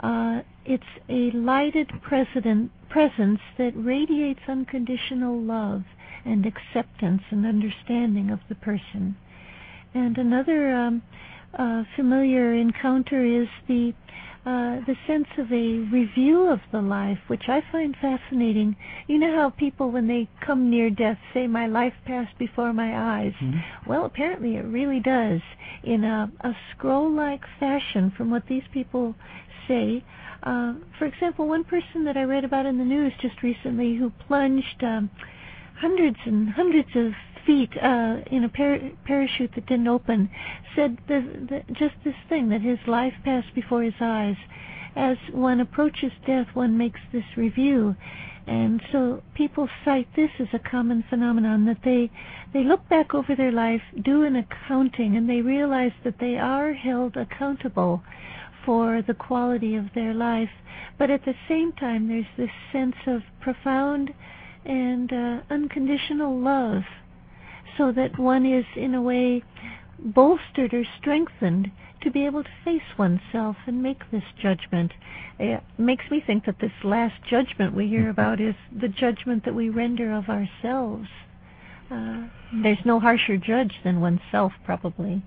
Uh, 0.00 0.40
it's 0.64 0.84
a 1.08 1.30
lighted 1.30 1.90
president, 2.02 2.70
presence 2.88 3.40
that 3.56 3.72
radiates 3.74 4.40
unconditional 4.48 5.40
love 5.40 5.82
and 6.24 6.46
acceptance 6.46 7.22
and 7.30 7.46
understanding 7.46 8.30
of 8.30 8.40
the 8.48 8.54
person. 8.54 9.16
And 9.94 10.18
another 10.18 10.74
um, 10.74 11.02
uh, 11.58 11.84
familiar 11.96 12.52
encounter 12.52 13.24
is 13.24 13.48
the 13.66 13.94
uh, 14.46 14.80
the 14.86 14.96
sense 15.06 15.26
of 15.36 15.52
a 15.52 15.78
review 15.92 16.48
of 16.50 16.60
the 16.72 16.80
life, 16.80 17.18
which 17.26 17.42
I 17.48 17.60
find 17.70 17.94
fascinating. 18.00 18.76
You 19.06 19.18
know 19.18 19.34
how 19.34 19.50
people, 19.50 19.90
when 19.90 20.08
they 20.08 20.26
come 20.40 20.70
near 20.70 20.88
death, 20.88 21.18
say, 21.34 21.46
"My 21.46 21.66
life 21.66 21.92
passed 22.06 22.38
before 22.38 22.72
my 22.72 23.18
eyes." 23.18 23.34
Mm-hmm. 23.42 23.90
Well, 23.90 24.06
apparently 24.06 24.56
it 24.56 24.64
really 24.64 25.00
does, 25.00 25.40
in 25.82 26.04
a, 26.04 26.30
a 26.40 26.52
scroll-like 26.70 27.44
fashion, 27.60 28.10
from 28.16 28.30
what 28.30 28.46
these 28.48 28.62
people 28.72 29.14
say. 29.66 30.02
Uh, 30.42 30.74
for 30.98 31.06
example, 31.06 31.48
one 31.48 31.64
person 31.64 32.04
that 32.04 32.16
I 32.16 32.22
read 32.22 32.44
about 32.44 32.66
in 32.66 32.78
the 32.78 32.84
news 32.84 33.12
just 33.20 33.42
recently 33.42 33.96
who 33.96 34.10
plunged 34.26 34.82
um, 34.82 35.10
hundreds 35.80 36.18
and 36.24 36.50
hundreds 36.50 36.88
of 36.94 37.12
feet 37.44 37.70
uh, 37.82 38.18
in 38.30 38.44
a 38.44 38.48
par- 38.48 38.90
parachute 39.04 39.52
that 39.54 39.66
didn't 39.66 39.88
open 39.88 40.30
said 40.76 40.98
the, 41.08 41.20
the, 41.48 41.72
just 41.72 41.94
this 42.04 42.14
thing 42.28 42.50
that 42.50 42.60
his 42.60 42.78
life 42.86 43.14
passed 43.24 43.52
before 43.54 43.82
his 43.82 43.94
eyes. 44.00 44.36
As 44.94 45.16
one 45.32 45.60
approaches 45.60 46.12
death, 46.26 46.48
one 46.54 46.76
makes 46.76 47.00
this 47.12 47.24
review. 47.36 47.96
And 48.46 48.82
so 48.92 49.22
people 49.34 49.68
cite 49.84 50.08
this 50.16 50.30
as 50.38 50.48
a 50.52 50.58
common 50.58 51.04
phenomenon 51.10 51.66
that 51.66 51.82
they 51.84 52.10
they 52.54 52.64
look 52.64 52.88
back 52.88 53.14
over 53.14 53.36
their 53.36 53.52
life, 53.52 53.82
do 54.02 54.24
an 54.24 54.36
accounting, 54.36 55.16
and 55.16 55.28
they 55.28 55.42
realize 55.42 55.92
that 56.02 56.18
they 56.18 56.38
are 56.38 56.72
held 56.72 57.16
accountable 57.16 58.02
for 58.68 59.00
the 59.00 59.14
quality 59.14 59.76
of 59.76 59.86
their 59.94 60.12
life. 60.12 60.50
But 60.98 61.10
at 61.10 61.24
the 61.24 61.32
same 61.48 61.72
time, 61.72 62.08
there's 62.08 62.26
this 62.36 62.50
sense 62.70 62.96
of 63.06 63.22
profound 63.40 64.10
and 64.66 65.10
uh, 65.10 65.40
unconditional 65.48 66.38
love, 66.38 66.82
so 67.78 67.92
that 67.92 68.18
one 68.18 68.44
is, 68.44 68.66
in 68.76 68.92
a 68.92 69.00
way, 69.00 69.42
bolstered 69.98 70.74
or 70.74 70.84
strengthened 71.00 71.70
to 72.02 72.10
be 72.10 72.26
able 72.26 72.44
to 72.44 72.50
face 72.62 72.82
oneself 72.98 73.56
and 73.66 73.82
make 73.82 74.10
this 74.10 74.24
judgment. 74.38 74.92
It 75.38 75.62
makes 75.78 76.04
me 76.10 76.22
think 76.24 76.44
that 76.44 76.60
this 76.60 76.84
last 76.84 77.14
judgment 77.30 77.74
we 77.74 77.88
hear 77.88 78.10
about 78.10 78.38
is 78.38 78.54
the 78.78 78.88
judgment 78.88 79.46
that 79.46 79.54
we 79.54 79.70
render 79.70 80.12
of 80.12 80.28
ourselves. 80.28 81.08
Uh, 81.90 82.26
there's 82.62 82.84
no 82.84 83.00
harsher 83.00 83.38
judge 83.38 83.76
than 83.82 84.02
oneself, 84.02 84.52
probably. 84.66 85.22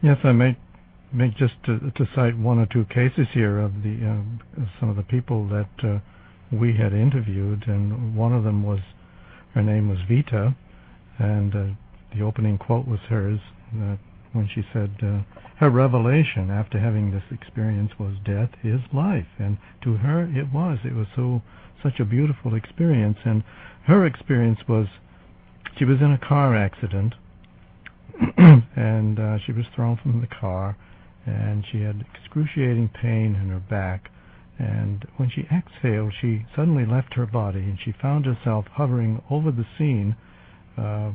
Yes, 0.00 0.18
I 0.22 0.30
may 0.30 0.56
make 1.12 1.36
just 1.36 1.54
to, 1.64 1.78
cite 2.14 2.36
one 2.36 2.58
or 2.58 2.66
two 2.66 2.84
cases 2.86 3.26
here 3.32 3.58
of 3.58 3.82
the 3.82 3.96
uh, 4.04 4.62
some 4.78 4.88
of 4.88 4.96
the 4.96 5.02
people 5.02 5.48
that 5.48 5.70
uh, 5.82 5.98
we 6.52 6.76
had 6.76 6.92
interviewed, 6.92 7.64
and 7.66 8.16
one 8.16 8.32
of 8.32 8.44
them 8.44 8.62
was 8.62 8.80
her 9.54 9.62
name 9.62 9.88
was 9.88 9.98
Vita, 10.08 10.54
and 11.18 11.54
uh, 11.54 11.64
the 12.14 12.22
opening 12.22 12.58
quote 12.58 12.86
was 12.86 13.00
hers 13.08 13.40
when 14.32 14.48
she 14.54 14.62
said 14.72 14.90
uh, 15.02 15.20
her 15.58 15.70
revelation 15.70 16.50
after 16.50 16.78
having 16.78 17.10
this 17.10 17.22
experience 17.30 17.90
was 17.98 18.14
death 18.24 18.50
is 18.62 18.80
life, 18.92 19.26
and 19.38 19.58
to 19.82 19.94
her 19.94 20.24
it 20.24 20.52
was. 20.52 20.78
It 20.84 20.94
was 20.94 21.06
so 21.16 21.42
such 21.82 22.00
a 22.00 22.04
beautiful 22.04 22.54
experience, 22.54 23.18
and 23.24 23.42
her 23.86 24.06
experience 24.06 24.58
was 24.68 24.86
she 25.78 25.84
was 25.84 25.98
in 26.00 26.12
a 26.12 26.18
car 26.18 26.56
accident. 26.56 27.14
and 28.36 29.18
uh, 29.18 29.38
she 29.44 29.52
was 29.52 29.64
thrown 29.74 29.96
from 30.02 30.20
the 30.20 30.26
car, 30.26 30.76
and 31.28 31.64
she 31.70 31.80
had 31.82 32.04
excruciating 32.14 32.90
pain 33.00 33.36
in 33.36 33.48
her 33.50 33.62
back. 33.70 34.10
And 34.58 35.04
when 35.18 35.30
she 35.30 35.42
exhaled, 35.42 36.12
she 36.20 36.44
suddenly 36.56 36.84
left 36.84 37.14
her 37.14 37.26
body, 37.26 37.60
and 37.60 37.78
she 37.84 37.92
found 38.02 38.26
herself 38.26 38.64
hovering 38.72 39.22
over 39.30 39.52
the 39.52 39.66
scene 39.76 40.16
uh, 40.76 41.12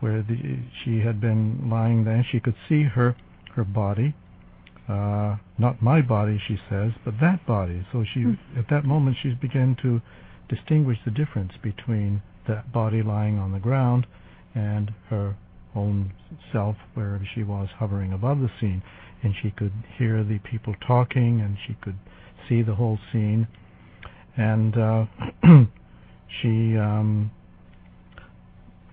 where 0.00 0.22
the, 0.22 0.58
she 0.84 1.00
had 1.00 1.20
been 1.20 1.68
lying 1.68 2.04
there. 2.04 2.24
She 2.30 2.40
could 2.40 2.54
see 2.68 2.82
her 2.82 3.16
her 3.56 3.64
body, 3.64 4.12
uh, 4.88 5.36
not 5.58 5.80
my 5.80 6.02
body, 6.02 6.40
she 6.48 6.58
says, 6.68 6.90
but 7.04 7.14
that 7.20 7.46
body. 7.46 7.86
So 7.92 8.04
she, 8.12 8.20
mm. 8.20 8.38
at 8.58 8.68
that 8.70 8.84
moment, 8.84 9.16
she 9.22 9.30
began 9.30 9.76
to 9.82 10.00
distinguish 10.48 10.98
the 11.04 11.12
difference 11.12 11.52
between 11.62 12.20
that 12.48 12.72
body 12.72 13.02
lying 13.02 13.38
on 13.38 13.52
the 13.52 13.60
ground 13.60 14.06
and 14.54 14.92
her 15.08 15.36
own 15.74 16.12
self, 16.52 16.76
wherever 16.94 17.26
she 17.34 17.44
was 17.44 17.68
hovering 17.78 18.12
above 18.12 18.40
the 18.40 18.50
scene 18.60 18.82
and 19.24 19.34
she 19.42 19.50
could 19.50 19.72
hear 19.98 20.22
the 20.22 20.38
people 20.38 20.74
talking 20.86 21.40
and 21.40 21.56
she 21.66 21.74
could 21.82 21.98
see 22.48 22.62
the 22.62 22.74
whole 22.74 22.98
scene. 23.10 23.48
And 24.36 24.76
uh, 24.76 25.06
she 26.42 26.76
um, 26.76 27.30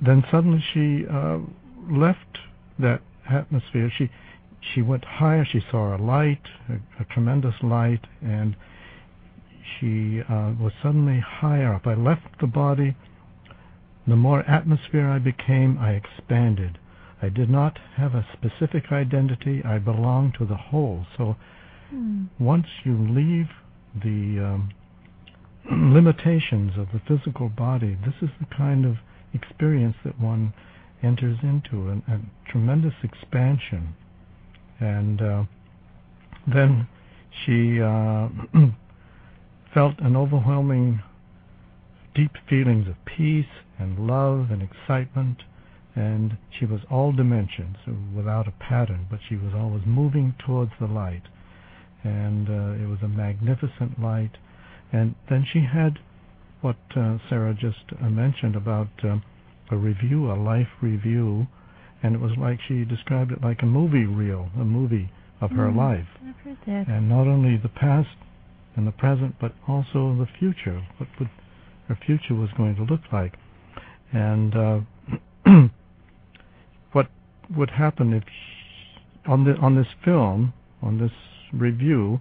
then 0.03 0.23
suddenly 0.31 0.63
she 0.73 1.05
uh, 1.11 1.39
left 1.89 2.37
that 2.79 3.01
atmosphere. 3.29 3.91
She 3.97 4.09
she 4.73 4.81
went 4.81 5.03
higher. 5.03 5.45
She 5.51 5.61
saw 5.69 5.95
a 5.95 5.99
light 5.99 6.41
a, 6.69 7.01
a 7.01 7.05
tremendous 7.13 7.55
light 7.61 8.05
and 8.21 8.55
she 9.79 10.21
uh, 10.21 10.53
was 10.59 10.71
suddenly 10.81 11.19
higher 11.19 11.73
up. 11.73 11.85
I 11.85 11.95
left 11.95 12.39
the 12.39 12.47
body. 12.47 12.95
The 14.07 14.15
more 14.15 14.41
atmosphere 14.41 15.07
i 15.07 15.19
became 15.19 15.77
i 15.77 15.91
expanded 15.91 16.79
I 17.21 17.29
did 17.29 17.49
not 17.49 17.77
have 17.97 18.15
a 18.15 18.25
specific 18.33 18.91
identity. 18.91 19.61
I 19.63 19.77
belonged 19.77 20.33
to 20.39 20.45
the 20.45 20.55
whole. 20.55 21.05
So 21.17 21.35
mm. 21.93 22.27
once 22.39 22.65
you 22.83 22.97
leave 22.97 23.49
the 23.93 24.43
um, 24.43 24.71
limitations 25.93 26.71
of 26.77 26.87
the 26.93 27.01
physical 27.07 27.49
body, 27.49 27.97
this 28.05 28.15
is 28.21 28.29
the 28.39 28.47
kind 28.55 28.85
of 28.85 28.95
experience 29.33 29.95
that 30.03 30.19
one 30.19 30.53
enters 31.03 31.37
into, 31.43 31.89
a, 31.89 32.13
a 32.13 32.19
tremendous 32.49 32.93
expansion. 33.03 33.95
And 34.79 35.21
uh, 35.21 35.43
then 36.51 36.87
she 37.45 37.81
uh, 37.81 38.29
felt 39.73 39.99
an 39.99 40.15
overwhelming, 40.15 41.01
deep 42.15 42.31
feelings 42.49 42.87
of 42.87 42.95
peace 43.05 43.45
and 43.77 44.07
love 44.07 44.49
and 44.49 44.61
excitement 44.61 45.43
and 45.95 46.37
she 46.57 46.65
was 46.65 46.81
all 46.89 47.11
dimensions 47.11 47.75
without 48.15 48.47
a 48.47 48.51
pattern, 48.51 49.07
but 49.09 49.19
she 49.27 49.35
was 49.35 49.53
always 49.53 49.83
moving 49.85 50.33
towards 50.45 50.71
the 50.79 50.87
light, 50.87 51.23
and 52.03 52.49
uh, 52.49 52.83
it 52.83 52.87
was 52.87 52.99
a 53.03 53.07
magnificent 53.07 53.99
light. 54.01 54.31
And 54.93 55.15
then 55.29 55.45
she 55.51 55.59
had 55.61 55.99
what 56.61 56.77
uh, 56.95 57.17
Sarah 57.29 57.53
just 57.53 57.83
uh, 58.01 58.09
mentioned 58.09 58.55
about 58.55 58.89
uh, 59.03 59.17
a 59.69 59.75
review, 59.77 60.31
a 60.31 60.35
life 60.35 60.67
review, 60.81 61.47
and 62.03 62.15
it 62.15 62.21
was 62.21 62.31
like 62.37 62.59
she 62.67 62.83
described 62.85 63.31
it 63.31 63.41
like 63.43 63.61
a 63.61 63.65
movie 63.65 64.05
reel, 64.05 64.49
a 64.59 64.63
movie 64.65 65.09
of 65.39 65.51
her 65.51 65.69
Mm, 65.71 65.75
life, 65.77 66.07
I've 66.27 66.35
heard 66.45 66.57
that. 66.67 66.87
and 66.87 67.09
not 67.09 67.27
only 67.27 67.57
the 67.57 67.69
past 67.69 68.09
and 68.75 68.85
the 68.87 68.91
present, 68.91 69.35
but 69.41 69.53
also 69.67 70.15
the 70.15 70.27
future. 70.39 70.85
What 70.97 71.09
would 71.19 71.29
her 71.87 71.97
future 72.05 72.35
was 72.35 72.49
going 72.57 72.75
to 72.75 72.83
look 72.83 73.01
like, 73.11 73.33
and 74.13 74.55
uh, 74.55 74.79
would 77.55 77.71
happen 77.71 78.13
if 78.13 78.23
she, 78.23 79.29
on 79.29 79.43
the 79.43 79.55
on 79.57 79.75
this 79.75 79.93
film, 80.03 80.53
on 80.81 80.99
this 80.99 81.11
review, 81.53 82.19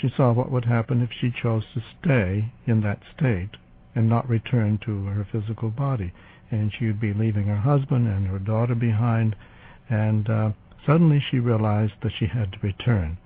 she 0.00 0.08
saw 0.16 0.32
what 0.32 0.50
would 0.50 0.64
happen 0.64 1.02
if 1.02 1.10
she 1.20 1.30
chose 1.42 1.64
to 1.74 1.82
stay 2.00 2.52
in 2.66 2.80
that 2.82 3.00
state 3.16 3.50
and 3.94 4.08
not 4.08 4.28
return 4.28 4.78
to 4.84 5.06
her 5.06 5.26
physical 5.30 5.70
body, 5.70 6.12
and 6.50 6.72
she 6.78 6.86
would 6.86 7.00
be 7.00 7.14
leaving 7.14 7.46
her 7.46 7.56
husband 7.60 8.06
and 8.06 8.26
her 8.26 8.38
daughter 8.38 8.74
behind, 8.74 9.34
and 9.88 10.28
uh, 10.28 10.50
suddenly 10.86 11.22
she 11.30 11.38
realized 11.38 11.94
that 12.02 12.12
she 12.18 12.26
had 12.26 12.52
to 12.52 12.58
return 12.62 13.16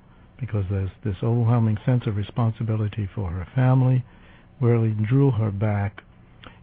because 0.41 0.65
there's 0.71 0.91
this 1.05 1.17
overwhelming 1.23 1.77
sense 1.85 2.07
of 2.07 2.17
responsibility 2.17 3.09
for 3.15 3.31
her 3.31 3.47
family 3.55 4.03
really 4.61 4.91
drew 5.09 5.31
her 5.31 5.50
back 5.50 6.03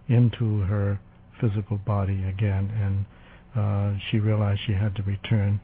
into 0.08 0.62
her 0.62 1.00
physical 1.40 1.78
body 1.78 2.24
again 2.24 2.72
and 2.82 3.06
uh, 3.58 3.94
she 4.10 4.20
realized 4.20 4.62
she 4.66 4.74
had 4.74 4.96
to 4.96 5.04
return 5.04 5.60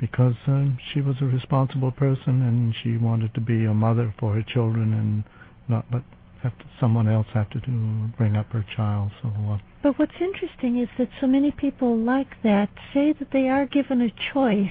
because 0.00 0.34
uh, 0.46 0.66
she 0.92 1.00
was 1.00 1.16
a 1.20 1.24
responsible 1.24 1.90
person 1.90 2.42
and 2.42 2.74
she 2.82 2.96
wanted 2.96 3.34
to 3.34 3.40
be 3.40 3.64
a 3.64 3.74
mother 3.74 4.14
for 4.18 4.34
her 4.34 4.44
children 4.52 4.92
and 4.92 5.24
not 5.68 5.84
let 5.92 6.02
have 6.42 6.56
to, 6.58 6.64
someone 6.80 7.08
else 7.08 7.26
have 7.34 7.50
to 7.50 7.60
do, 7.60 8.08
bring 8.16 8.36
up 8.36 8.46
her 8.52 8.64
child 8.76 9.10
so 9.22 9.28
uh, 9.28 9.58
But 9.82 9.98
what's 9.98 10.12
interesting 10.20 10.78
is 10.80 10.88
that 10.98 11.08
so 11.20 11.26
many 11.26 11.50
people 11.50 11.96
like 11.96 12.42
that 12.42 12.68
say 12.94 13.12
that 13.18 13.28
they 13.32 13.48
are 13.48 13.66
given 13.66 14.00
a 14.00 14.10
choice. 14.32 14.68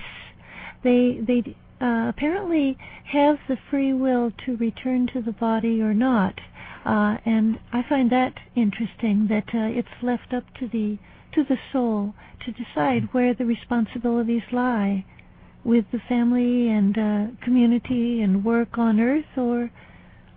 They 0.84 1.20
they 1.26 1.56
uh, 1.82 2.10
apparently 2.10 2.78
have 3.12 3.38
the 3.48 3.58
free 3.70 3.94
will 3.94 4.32
to 4.46 4.56
return 4.58 5.08
to 5.14 5.22
the 5.22 5.32
body 5.34 5.82
or 5.82 5.94
not, 5.94 6.36
uh, 6.86 7.18
and 7.26 7.60
I 7.74 7.82
find 7.88 8.10
that 8.12 8.34
interesting. 8.56 9.28
That 9.30 9.50
uh, 9.54 9.78
it's 9.78 10.02
left 10.02 10.34
up 10.34 10.46
to 10.60 10.68
the 10.68 10.98
to 11.38 11.44
the 11.44 11.58
soul 11.72 12.14
to 12.46 12.52
decide 12.52 13.08
where 13.12 13.34
the 13.36 13.46
responsibilities 13.46 14.42
lie, 14.52 15.06
with 15.64 15.86
the 15.92 16.00
family 16.10 16.70
and 16.70 16.98
uh, 16.98 17.44
community 17.44 18.22
and 18.22 18.44
work 18.44 18.78
on 18.78 19.00
Earth 19.00 19.26
or 19.38 19.70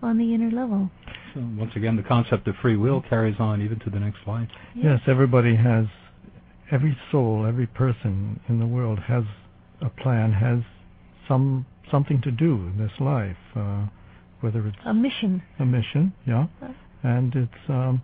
on 0.03 0.19
the 0.19 0.35
inner 0.35 0.51
level. 0.51 0.91
So 1.33 1.41
once 1.57 1.73
again, 1.77 1.97
the 1.97 2.03
concept 2.03 2.49
of 2.49 2.55
free 2.61 2.77
will 2.77 3.01
carries 3.09 3.37
on 3.39 3.63
even 3.63 3.79
to 3.81 3.91
the 3.91 4.01
next 4.01 4.19
life. 4.27 4.49
Yes, 4.75 5.01
everybody 5.07 5.55
has, 5.57 5.87
every 6.71 6.97
soul, 7.11 7.47
every 7.47 7.67
person 7.67 8.41
in 8.49 8.59
the 8.59 8.67
world 8.67 8.99
has 8.99 9.25
a 9.81 9.89
plan, 9.89 10.33
has 10.33 10.59
some 11.29 11.65
something 11.91 12.21
to 12.23 12.31
do 12.31 12.55
in 12.55 12.79
this 12.79 12.93
life, 13.01 13.37
uh, 13.57 13.87
whether 14.41 14.67
it's 14.67 14.77
A 14.85 14.95
mission. 14.95 15.43
a 15.59 15.65
mission, 15.65 16.13
yeah, 16.27 16.47
and 17.03 17.35
it's 17.35 17.69
um, 17.69 18.03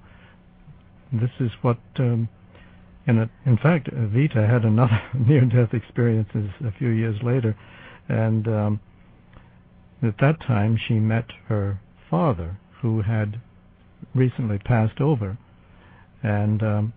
this 1.12 1.30
is 1.40 1.50
what, 1.62 1.78
um, 1.98 2.28
in 3.06 3.18
a, 3.18 3.30
in 3.44 3.56
fact, 3.58 3.88
Vita 3.92 4.46
had 4.46 4.64
another 4.64 5.00
near-death 5.14 5.72
experience 5.72 6.28
a 6.34 6.72
few 6.78 6.88
years 6.88 7.16
later, 7.22 7.56
and 8.08 8.48
um, 8.48 8.80
at 10.02 10.18
that 10.20 10.40
time 10.40 10.78
she 10.88 10.94
met 10.94 11.26
her 11.48 11.80
father, 12.10 12.58
who 12.82 13.02
had 13.02 13.40
recently 14.14 14.58
passed 14.58 15.00
over, 15.00 15.38
and 16.22 16.62
um, 16.62 16.92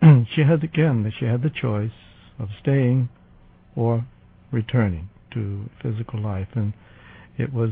she 0.34 0.42
had 0.42 0.62
again 0.62 1.12
she 1.18 1.24
had 1.24 1.42
the 1.42 1.50
choice 1.50 1.90
of 2.38 2.48
staying 2.60 3.08
or 3.76 4.04
returning 4.52 5.08
to 5.32 5.68
physical 5.82 6.20
life, 6.20 6.48
and 6.54 6.72
it 7.38 7.52
was 7.52 7.70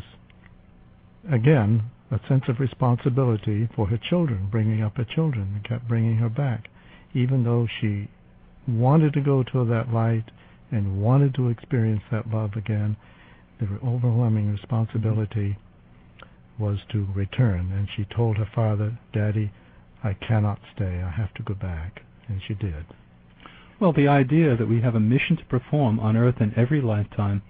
again 1.31 1.83
a 2.11 2.21
sense 2.29 2.43
of 2.49 2.61
responsibility 2.61 3.69
for 3.75 3.87
her 3.87 3.99
children, 3.99 4.49
bringing 4.51 4.83
up 4.83 4.97
her 4.97 5.05
children, 5.05 5.53
and 5.55 5.65
kept 5.65 5.89
bringing 5.89 6.17
her 6.17 6.29
back, 6.29 6.69
even 7.15 7.45
though 7.45 7.67
she 7.81 8.09
wanted 8.67 9.13
to 9.13 9.21
go 9.21 9.43
to 9.43 9.65
that 9.65 9.93
light 9.93 10.31
and 10.71 11.03
wanted 11.03 11.35
to 11.35 11.49
experience 11.49 12.03
that 12.11 12.31
love 12.31 12.57
again. 12.57 12.97
The 13.61 13.79
overwhelming 13.85 14.51
responsibility 14.51 15.57
was 16.59 16.79
to 16.91 17.07
return, 17.15 17.73
and 17.73 17.89
she 17.95 18.05
told 18.05 18.37
her 18.39 18.49
father, 18.55 18.99
"Daddy, 19.13 19.51
I 20.03 20.15
cannot 20.15 20.61
stay. 20.75 21.03
I 21.03 21.11
have 21.11 21.33
to 21.35 21.43
go 21.43 21.55
back," 21.55 22.03
and 22.29 22.41
she 22.43 22.55
did. 22.55 22.85
Well, 23.79 23.93
the 23.93 24.09
idea 24.09 24.57
that 24.57 24.69
we 24.69 24.81
have 24.81 24.95
a 24.95 25.01
mission 25.01 25.37
to 25.37 25.45
perform 25.45 26.01
on 26.01 26.17
Earth 26.17 26.41
in 26.41 26.55
every 26.57 26.81
lifetime 26.81 27.43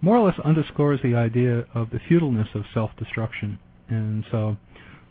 more 0.00 0.16
or 0.16 0.26
less 0.26 0.38
underscores 0.40 1.00
the 1.02 1.14
idea 1.14 1.64
of 1.74 1.90
the 1.90 2.00
futileness 2.00 2.54
of 2.54 2.64
self-destruction. 2.74 3.58
And 3.88 4.24
so 4.30 4.56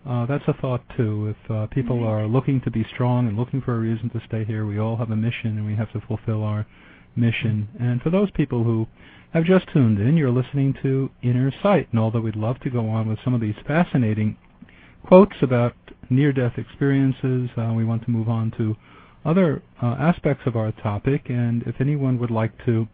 uh, 0.07 0.25
that's 0.25 0.43
a 0.47 0.53
thought 0.53 0.81
too. 0.97 1.35
If 1.35 1.51
uh, 1.51 1.67
people 1.67 2.03
are 2.03 2.25
looking 2.25 2.61
to 2.61 2.71
be 2.71 2.85
strong 2.93 3.27
and 3.27 3.37
looking 3.37 3.61
for 3.61 3.75
a 3.75 3.79
reason 3.79 4.09
to 4.11 4.21
stay 4.27 4.43
here, 4.43 4.65
we 4.65 4.79
all 4.79 4.97
have 4.97 5.11
a 5.11 5.15
mission 5.15 5.57
and 5.57 5.65
we 5.65 5.75
have 5.75 5.91
to 5.93 6.01
fulfill 6.01 6.43
our 6.43 6.65
mission. 7.15 7.67
And 7.79 8.01
for 8.01 8.09
those 8.09 8.31
people 8.31 8.63
who 8.63 8.87
have 9.33 9.45
just 9.45 9.71
tuned 9.71 9.99
in, 9.99 10.17
you're 10.17 10.31
listening 10.31 10.73
to 10.81 11.09
Inner 11.21 11.51
Sight. 11.61 11.87
And 11.91 11.99
although 11.99 12.21
we'd 12.21 12.35
love 12.35 12.59
to 12.61 12.69
go 12.69 12.89
on 12.89 13.07
with 13.07 13.19
some 13.23 13.33
of 13.33 13.41
these 13.41 13.55
fascinating 13.67 14.37
quotes 15.05 15.35
about 15.41 15.75
near-death 16.09 16.57
experiences, 16.57 17.49
uh, 17.57 17.73
we 17.75 17.85
want 17.85 18.03
to 18.05 18.11
move 18.11 18.27
on 18.27 18.51
to 18.57 18.75
other 19.23 19.61
uh, 19.81 19.95
aspects 19.99 20.43
of 20.47 20.55
our 20.55 20.71
topic. 20.71 21.29
And 21.29 21.63
if 21.63 21.75
anyone 21.79 22.19
would 22.19 22.31
like 22.31 22.53
to 22.65 22.87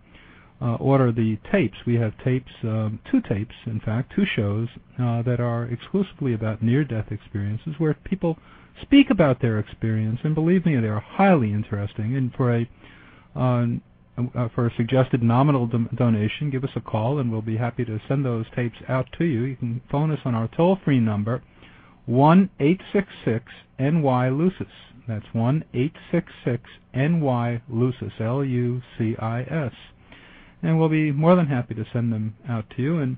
order 0.62 1.12
the 1.12 1.38
tapes. 1.52 1.78
We 1.86 1.96
have 1.96 2.14
tapes, 2.24 2.52
um, 2.64 3.00
two 3.12 3.22
tapes, 3.22 3.56
in 3.66 3.80
fact, 3.80 4.14
two 4.16 4.26
shows 4.36 4.68
uh, 5.00 5.22
that 5.24 5.40
are 5.40 5.66
exclusively 5.66 6.34
about 6.34 6.64
near-death 6.64 7.12
experiences, 7.12 7.76
where 7.78 7.94
people 7.94 8.38
speak 8.82 9.10
about 9.10 9.42
their 9.42 9.60
experience, 9.60 10.20
and 10.24 10.36
believe 10.36 10.66
me, 10.66 10.76
they 10.76 10.88
are 10.88 11.00
highly 11.00 11.52
interesting. 11.52 12.16
And 12.16 12.34
for 12.34 12.56
a 12.56 12.70
uh, 13.36 13.68
uh, 14.36 14.50
for 14.56 14.66
a 14.66 14.76
suggested 14.76 15.22
nominal 15.22 15.68
do- 15.68 15.88
donation, 15.96 16.50
give 16.50 16.64
us 16.64 16.72
a 16.76 16.82
call, 16.82 17.20
and 17.20 17.32
we'll 17.32 17.42
be 17.42 17.58
happy 17.58 17.86
to 17.86 18.02
send 18.08 18.26
those 18.26 18.46
tapes 18.56 18.78
out 18.90 19.08
to 19.18 19.26
you. 19.26 19.44
You 19.44 19.56
can 19.56 19.82
phone 19.92 20.10
us 20.12 20.20
on 20.26 20.34
our 20.34 20.48
toll-free 20.48 21.00
number, 21.00 21.44
one 22.08 22.50
eight 22.60 22.82
six 22.92 23.08
six 23.24 23.46
NY 23.78 24.30
Lucis. 24.30 24.74
That's 25.08 25.26
one 25.34 25.64
eight 25.74 25.94
six 26.12 26.32
six 26.44 26.64
NY 26.96 27.62
Lucis, 27.70 28.14
L 28.20 28.44
U 28.44 28.82
C 28.98 29.16
I 29.20 29.42
S 29.44 29.74
and 30.64 30.80
we'll 30.80 30.90
be 30.90 31.12
more 31.12 31.36
than 31.36 31.48
happy 31.48 31.76
to 31.76 31.86
send 31.94 32.12
them 32.12 32.36
out 32.48 32.66
to 32.76 32.82
you. 32.82 33.00
And 33.00 33.18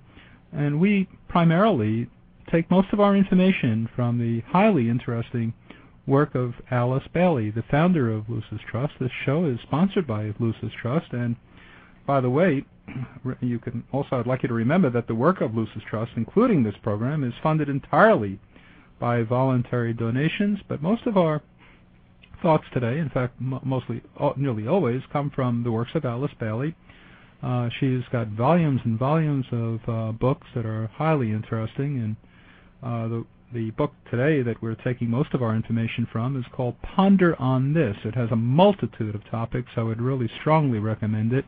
and 0.51 0.79
we 0.79 1.07
primarily 1.27 2.09
take 2.51 2.69
most 2.71 2.87
of 2.91 2.99
our 2.99 3.15
information 3.15 3.87
from 3.95 4.17
the 4.17 4.41
highly 4.51 4.89
interesting 4.89 5.53
work 6.07 6.33
of 6.33 6.55
Alice 6.71 7.03
Bailey, 7.13 7.51
the 7.51 7.63
founder 7.69 8.11
of 8.11 8.27
Lucis 8.27 8.59
Trust. 8.69 8.93
This 8.99 9.11
show 9.25 9.45
is 9.45 9.59
sponsored 9.61 10.07
by 10.07 10.33
Lucis 10.39 10.71
Trust, 10.81 11.11
and 11.11 11.35
by 12.07 12.19
the 12.19 12.29
way, 12.29 12.65
you 13.41 13.59
can 13.59 13.83
also 13.91 14.15
I'd 14.17 14.25
like 14.25 14.41
you 14.41 14.49
to 14.49 14.55
remember 14.55 14.89
that 14.89 15.07
the 15.07 15.15
work 15.15 15.41
of 15.41 15.55
Lucis 15.55 15.83
Trust, 15.87 16.11
including 16.15 16.63
this 16.63 16.75
program, 16.81 17.23
is 17.23 17.33
funded 17.43 17.69
entirely 17.69 18.39
by 18.99 19.21
voluntary 19.21 19.93
donations. 19.93 20.59
But 20.67 20.81
most 20.81 21.05
of 21.05 21.15
our 21.15 21.41
thoughts 22.41 22.65
today, 22.73 22.97
in 22.97 23.09
fact, 23.09 23.39
mostly, 23.39 24.01
nearly 24.35 24.67
always, 24.67 25.01
come 25.11 25.29
from 25.29 25.63
the 25.63 25.71
works 25.71 25.91
of 25.93 26.05
Alice 26.05 26.31
Bailey. 26.39 26.75
Uh, 27.41 27.69
she's 27.79 28.03
got 28.11 28.27
volumes 28.27 28.81
and 28.83 28.99
volumes 28.99 29.45
of 29.51 29.79
uh, 29.87 30.11
books 30.11 30.47
that 30.55 30.65
are 30.65 30.87
highly 30.87 31.31
interesting, 31.31 31.99
and 32.01 32.15
uh, 32.83 33.07
the 33.07 33.25
the 33.51 33.71
book 33.71 33.93
today 34.11 34.43
that 34.43 34.61
we're 34.61 34.75
taking 34.75 35.09
most 35.09 35.33
of 35.33 35.41
our 35.41 35.55
information 35.55 36.07
from 36.11 36.37
is 36.37 36.45
called 36.51 36.79
Ponder 36.83 37.35
on 37.41 37.73
This. 37.73 37.95
It 38.05 38.13
has 38.13 38.29
a 38.31 38.35
multitude 38.35 39.15
of 39.15 39.27
topics. 39.31 39.69
I 39.75 39.81
would 39.81 39.99
really 39.99 40.29
strongly 40.39 40.77
recommend 40.77 41.33
it. 41.33 41.45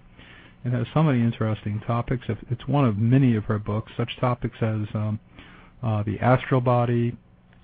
It 0.66 0.72
has 0.72 0.88
so 0.96 1.04
many 1.04 1.22
interesting 1.22 1.80
topics. 1.86 2.26
It's 2.50 2.68
one 2.68 2.86
of 2.86 2.98
many 2.98 3.36
of 3.36 3.44
her 3.46 3.60
books, 3.60 3.92
such 3.98 4.18
topics 4.20 4.56
as 4.62 4.88
um, 4.96 5.20
uh, 5.84 6.02
the 6.02 6.20
astral 6.20 6.62
body, 6.62 7.16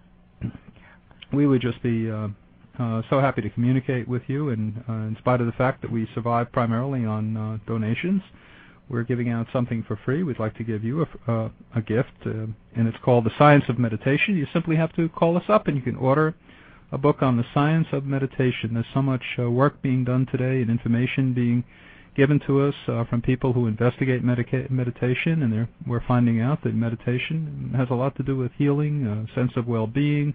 we 1.33 1.47
would 1.47 1.61
just 1.61 1.83
be 1.83 2.11
uh, 2.11 2.29
uh, 2.79 3.03
so 3.09 3.21
happy 3.21 3.43
to 3.43 3.51
communicate 3.51 4.07
with 4.07 4.23
you. 4.27 4.51
And 4.51 4.85
uh, 4.89 4.93
in 4.93 5.17
spite 5.19 5.41
of 5.41 5.47
the 5.47 5.53
fact 5.53 5.83
that 5.83 5.91
we 5.91 6.09
survive 6.15 6.53
primarily 6.53 7.05
on 7.05 7.37
uh, 7.37 7.59
donations, 7.67 8.23
we're 8.89 9.03
giving 9.03 9.31
out 9.31 9.47
something 9.53 9.83
for 9.87 9.99
free. 10.05 10.23
We'd 10.23 10.39
like 10.39 10.57
to 10.59 10.65
give 10.65 10.85
you 10.85 11.03
a, 11.03 11.33
uh, 11.33 11.49
a 11.75 11.83
gift, 11.83 12.13
uh, 12.25 12.31
and 12.31 12.87
it's 12.87 12.99
called 13.05 13.25
The 13.25 13.33
Science 13.37 13.65
of 13.69 13.79
Meditation. 13.79 14.37
You 14.37 14.47
simply 14.53 14.77
have 14.77 14.95
to 14.95 15.09
call 15.09 15.37
us 15.37 15.45
up, 15.49 15.67
and 15.67 15.77
you 15.77 15.83
can 15.83 15.97
order 15.97 16.35
a 16.93 16.99
book 16.99 17.21
on 17.21 17.37
the 17.37 17.45
science 17.53 17.89
of 17.93 18.05
meditation. 18.05 18.75
There's 18.75 18.87
so 18.95 19.03
much 19.03 19.23
uh, 19.39 19.51
work 19.51 19.83
being 19.83 20.05
done 20.05 20.27
today 20.31 20.63
and 20.63 20.71
information 20.71 21.35
being 21.35 21.65
given 22.17 22.41
to 22.47 22.63
us 22.63 22.75
uh, 22.89 23.05
from 23.05 23.21
people 23.21 23.53
who 23.53 23.67
investigate 23.67 24.25
meditation, 24.25 25.43
and 25.43 25.69
we're 25.87 26.03
finding 26.09 26.41
out 26.41 26.63
that 26.65 26.75
meditation 26.75 27.73
has 27.77 27.89
a 27.91 27.95
lot 27.95 28.17
to 28.17 28.23
do 28.23 28.37
with 28.37 28.51
healing, 28.57 29.07
a 29.07 29.39
sense 29.39 29.53
of 29.57 29.67
well-being, 29.67 30.33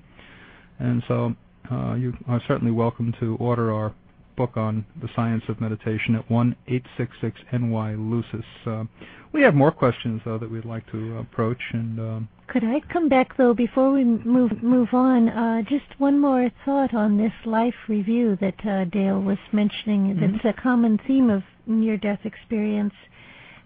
and 0.79 1.01
so 1.07 1.33
uh, 1.71 1.95
you 1.95 2.13
are 2.27 2.41
certainly 2.47 2.71
welcome 2.71 3.13
to 3.19 3.35
order 3.37 3.73
our 3.73 3.93
book 4.35 4.57
on 4.57 4.85
the 5.01 5.09
science 5.15 5.43
of 5.47 5.61
meditation 5.61 6.15
at 6.15 6.29
one 6.29 6.55
eight 6.67 6.85
six 6.97 7.11
six 7.21 7.39
NY 7.51 7.95
Lucis. 7.95 8.45
Uh, 8.65 8.85
we 9.31 9.41
have 9.41 9.55
more 9.55 9.71
questions 9.71 10.21
though 10.25 10.37
that 10.37 10.49
we'd 10.51 10.65
like 10.65 10.89
to 10.91 11.17
approach. 11.17 11.61
And 11.73 11.99
um, 11.99 12.29
could 12.47 12.63
I 12.63 12.81
come 12.91 13.07
back 13.07 13.37
though 13.37 13.53
before 13.53 13.91
we 13.91 14.03
move 14.03 14.61
move 14.61 14.89
on? 14.93 15.29
Uh, 15.29 15.61
just 15.61 15.99
one 15.99 16.19
more 16.19 16.49
thought 16.65 16.93
on 16.93 17.17
this 17.17 17.33
life 17.45 17.75
review 17.87 18.37
that 18.41 18.65
uh, 18.65 18.85
Dale 18.85 19.21
was 19.21 19.37
mentioning. 19.51 20.15
Mm-hmm. 20.15 20.33
That's 20.33 20.57
a 20.57 20.61
common 20.61 20.99
theme 21.07 21.29
of 21.29 21.43
near-death 21.65 22.25
experience. 22.25 22.93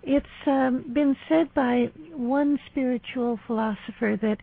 It's 0.03 0.27
um, 0.45 0.85
been 0.93 1.15
said 1.27 1.51
by 1.55 1.89
one 2.13 2.59
spiritual 2.69 3.39
philosopher 3.47 4.17
that 4.21 4.37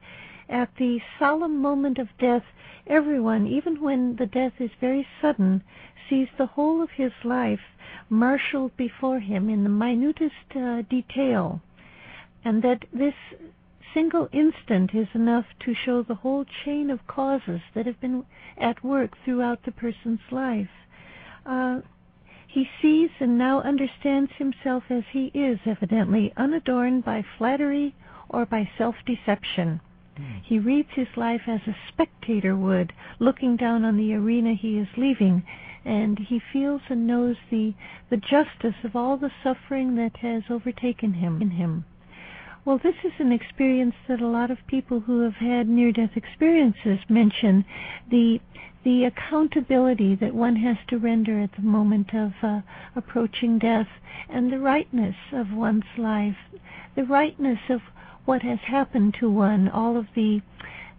at 0.52 0.68
the 0.76 1.00
solemn 1.18 1.60
moment 1.60 1.98
of 1.98 2.08
death, 2.18 2.44
everyone, 2.86 3.46
even 3.46 3.80
when 3.80 4.16
the 4.16 4.26
death 4.26 4.52
is 4.60 4.70
very 4.80 5.06
sudden, 5.20 5.62
sees 6.08 6.28
the 6.36 6.46
whole 6.46 6.82
of 6.82 6.90
his 6.90 7.12
life 7.24 7.60
marshaled 8.10 8.76
before 8.76 9.18
him 9.20 9.48
in 9.48 9.64
the 9.64 9.70
minutest 9.70 10.54
uh, 10.54 10.82
detail, 10.82 11.62
and 12.44 12.62
that 12.62 12.84
this 12.92 13.14
single 13.94 14.28
instant 14.32 14.94
is 14.94 15.08
enough 15.14 15.46
to 15.60 15.74
show 15.74 16.02
the 16.02 16.16
whole 16.16 16.44
chain 16.64 16.90
of 16.90 17.06
causes 17.06 17.60
that 17.74 17.86
have 17.86 18.00
been 18.00 18.24
at 18.58 18.84
work 18.84 19.16
throughout 19.24 19.62
the 19.64 19.72
person's 19.72 20.20
life. 20.30 20.70
Uh, 21.46 21.80
he 22.46 22.68
sees 22.82 23.10
and 23.20 23.38
now 23.38 23.62
understands 23.62 24.30
himself 24.36 24.84
as 24.90 25.04
he 25.12 25.30
is, 25.32 25.58
evidently, 25.64 26.32
unadorned 26.36 27.04
by 27.04 27.24
flattery 27.38 27.94
or 28.28 28.44
by 28.44 28.68
self 28.76 28.94
deception. 29.06 29.80
He 30.42 30.58
reads 30.58 30.90
his 30.92 31.16
life 31.16 31.48
as 31.48 31.66
a 31.66 31.76
spectator 31.88 32.54
would, 32.54 32.92
looking 33.18 33.56
down 33.56 33.84
on 33.84 33.96
the 33.96 34.12
arena 34.14 34.54
he 34.54 34.78
is 34.78 34.88
leaving, 34.96 35.42
and 35.84 36.18
he 36.18 36.38
feels 36.38 36.82
and 36.88 37.06
knows 37.06 37.36
the, 37.50 37.74
the 38.10 38.18
justice 38.18 38.84
of 38.84 38.94
all 38.94 39.16
the 39.16 39.32
suffering 39.42 39.96
that 39.96 40.18
has 40.18 40.42
overtaken 40.50 41.14
him. 41.14 41.84
Well, 42.64 42.78
this 42.78 42.96
is 43.04 43.12
an 43.18 43.32
experience 43.32 43.94
that 44.06 44.20
a 44.20 44.26
lot 44.26 44.50
of 44.50 44.66
people 44.66 45.00
who 45.00 45.20
have 45.20 45.36
had 45.36 45.68
near-death 45.68 46.16
experiences 46.16 47.00
mention 47.08 47.64
the 48.10 48.40
the 48.84 49.04
accountability 49.04 50.14
that 50.16 50.34
one 50.34 50.56
has 50.56 50.76
to 50.88 50.98
render 50.98 51.40
at 51.40 51.52
the 51.52 51.62
moment 51.62 52.12
of 52.14 52.32
uh, 52.42 52.60
approaching 52.96 53.58
death, 53.58 53.88
and 54.28 54.52
the 54.52 54.58
rightness 54.58 55.16
of 55.32 55.52
one's 55.52 55.84
life, 55.96 56.36
the 56.96 57.04
rightness 57.04 57.60
of 57.70 57.80
what 58.24 58.42
has 58.42 58.58
happened 58.66 59.14
to 59.20 59.30
one, 59.30 59.68
all 59.68 59.96
of 59.96 60.06
the 60.14 60.40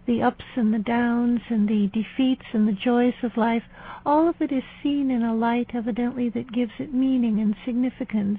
the 0.06 0.20
ups 0.20 0.44
and 0.56 0.74
the 0.74 0.78
downs 0.78 1.40
and 1.48 1.66
the 1.66 1.86
defeats 1.86 2.44
and 2.52 2.68
the 2.68 2.72
joys 2.72 3.14
of 3.22 3.38
life, 3.38 3.62
all 4.04 4.28
of 4.28 4.34
it 4.38 4.52
is 4.52 4.62
seen 4.82 5.10
in 5.10 5.22
a 5.22 5.34
light 5.34 5.70
evidently 5.72 6.28
that 6.28 6.52
gives 6.52 6.72
it 6.78 6.92
meaning 6.92 7.40
and 7.40 7.56
significance 7.64 8.38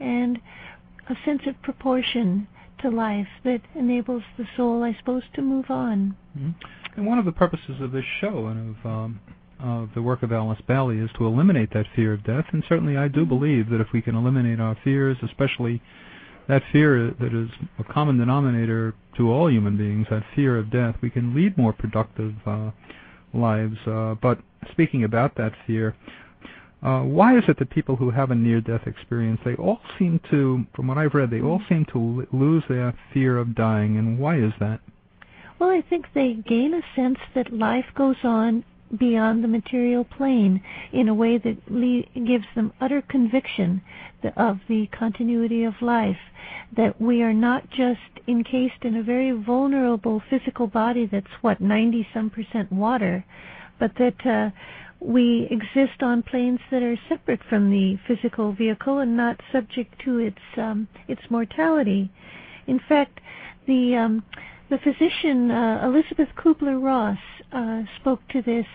and 0.00 0.40
a 1.08 1.14
sense 1.22 1.42
of 1.46 1.60
proportion 1.60 2.48
to 2.80 2.88
life 2.88 3.28
that 3.44 3.60
enables 3.74 4.22
the 4.38 4.46
soul, 4.56 4.82
I 4.82 4.96
suppose, 4.98 5.22
to 5.34 5.42
move 5.42 5.66
on. 5.68 6.16
Mm-hmm. 6.38 6.50
And 6.96 7.06
one 7.06 7.18
of 7.18 7.24
the 7.24 7.32
purposes 7.32 7.80
of 7.80 7.92
this 7.92 8.04
show 8.20 8.46
and 8.46 8.76
of 8.76 8.86
um, 8.86 9.20
of 9.60 9.90
the 9.94 10.02
work 10.02 10.22
of 10.22 10.32
Alice 10.32 10.60
Bailey 10.66 10.98
is 10.98 11.10
to 11.16 11.26
eliminate 11.26 11.72
that 11.72 11.86
fear 11.94 12.12
of 12.12 12.24
death. 12.24 12.44
And 12.52 12.62
certainly, 12.68 12.96
I 12.96 13.08
do 13.08 13.20
mm-hmm. 13.20 13.28
believe 13.28 13.70
that 13.70 13.80
if 13.80 13.88
we 13.92 14.02
can 14.02 14.14
eliminate 14.14 14.60
our 14.60 14.76
fears, 14.84 15.16
especially 15.22 15.82
that 16.48 16.62
fear 16.72 17.14
that 17.20 17.34
is 17.34 17.48
a 17.78 17.84
common 17.84 18.18
denominator 18.18 18.94
to 19.16 19.32
all 19.32 19.50
human 19.50 19.76
beings, 19.76 20.06
that 20.10 20.22
fear 20.34 20.58
of 20.58 20.70
death, 20.70 20.96
we 21.00 21.10
can 21.10 21.34
lead 21.34 21.56
more 21.56 21.72
productive 21.72 22.34
uh, 22.46 22.70
lives. 23.32 23.76
Uh, 23.86 24.14
but 24.20 24.38
speaking 24.72 25.04
about 25.04 25.34
that 25.36 25.52
fear, 25.66 25.94
uh, 26.82 27.00
why 27.00 27.36
is 27.36 27.44
it 27.48 27.58
that 27.58 27.70
people 27.70 27.96
who 27.96 28.10
have 28.10 28.30
a 28.30 28.34
near-death 28.34 28.86
experience, 28.86 29.40
they 29.44 29.54
all 29.54 29.80
seem 29.98 30.20
to, 30.30 30.64
from 30.74 30.86
what 30.86 30.98
I've 30.98 31.14
read, 31.14 31.30
they 31.30 31.40
all 31.40 31.62
seem 31.68 31.86
to 31.92 32.26
lose 32.32 32.62
their 32.68 32.94
fear 33.14 33.38
of 33.38 33.54
dying, 33.54 33.96
and 33.96 34.18
why 34.18 34.36
is 34.36 34.52
that? 34.60 34.80
Well, 35.58 35.70
I 35.70 35.82
think 35.88 36.06
they 36.14 36.34
gain 36.34 36.74
a 36.74 36.82
sense 36.94 37.18
that 37.34 37.52
life 37.52 37.86
goes 37.94 38.16
on 38.22 38.64
beyond 38.98 39.42
the 39.42 39.48
material 39.48 40.04
plane 40.04 40.62
in 40.92 41.08
a 41.08 41.14
way 41.14 41.38
that 41.38 41.66
gives 42.14 42.46
them 42.54 42.72
utter 42.80 43.02
conviction 43.02 43.82
of 44.36 44.58
the 44.68 44.86
continuity 44.98 45.64
of 45.64 45.74
life, 45.82 46.18
that 46.76 47.00
we 47.00 47.22
are 47.22 47.34
not 47.34 47.68
just 47.70 48.00
encased 48.26 48.82
in 48.82 48.96
a 48.96 49.02
very 49.02 49.30
vulnerable 49.32 50.22
physical 50.30 50.66
body 50.66 51.06
that's 51.06 51.26
what 51.42 51.60
90 51.60 52.06
some 52.14 52.30
percent 52.30 52.72
water, 52.72 53.24
but 53.78 53.92
that 53.98 54.26
uh, 54.26 54.50
we 55.00 55.46
exist 55.50 56.02
on 56.02 56.22
planes 56.22 56.60
that 56.70 56.82
are 56.82 56.98
separate 57.08 57.40
from 57.48 57.70
the 57.70 57.98
physical 58.06 58.52
vehicle 58.52 58.98
and 58.98 59.16
not 59.16 59.38
subject 59.52 59.94
to 60.04 60.18
its 60.18 60.38
um, 60.56 60.88
its 61.08 61.20
mortality. 61.30 62.10
In 62.66 62.80
fact, 62.88 63.20
the 63.66 63.96
um, 63.96 64.24
the 64.70 64.78
physician 64.78 65.50
uh, 65.50 65.82
Elisabeth 65.84 66.28
Kubler-Ross 66.36 67.18
uh, 67.18 67.43
Uh, 67.54 67.82
spoke 68.00 68.26
to 68.28 68.42
this 68.42 68.66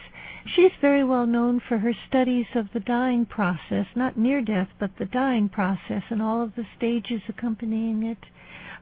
She's 0.55 0.71
very 0.81 1.03
well 1.03 1.27
known 1.27 1.59
for 1.59 1.77
her 1.77 1.93
studies 2.07 2.45
of 2.55 2.71
the 2.73 2.79
dying 2.79 3.25
process, 3.25 3.85
not 3.93 4.17
near 4.17 4.41
death, 4.41 4.69
but 4.79 4.91
the 4.97 5.05
dying 5.05 5.49
process 5.49 6.03
and 6.09 6.21
all 6.21 6.41
of 6.41 6.55
the 6.55 6.65
stages 6.77 7.21
accompanying 7.27 8.03
it. 8.03 8.17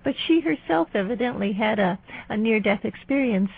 But 0.04 0.16
she 0.28 0.40
herself 0.40 0.90
evidently 0.94 1.54
had 1.54 1.80
a, 1.80 2.00
a 2.30 2.38
near 2.38 2.60
death 2.60 2.86
experience. 2.86 3.50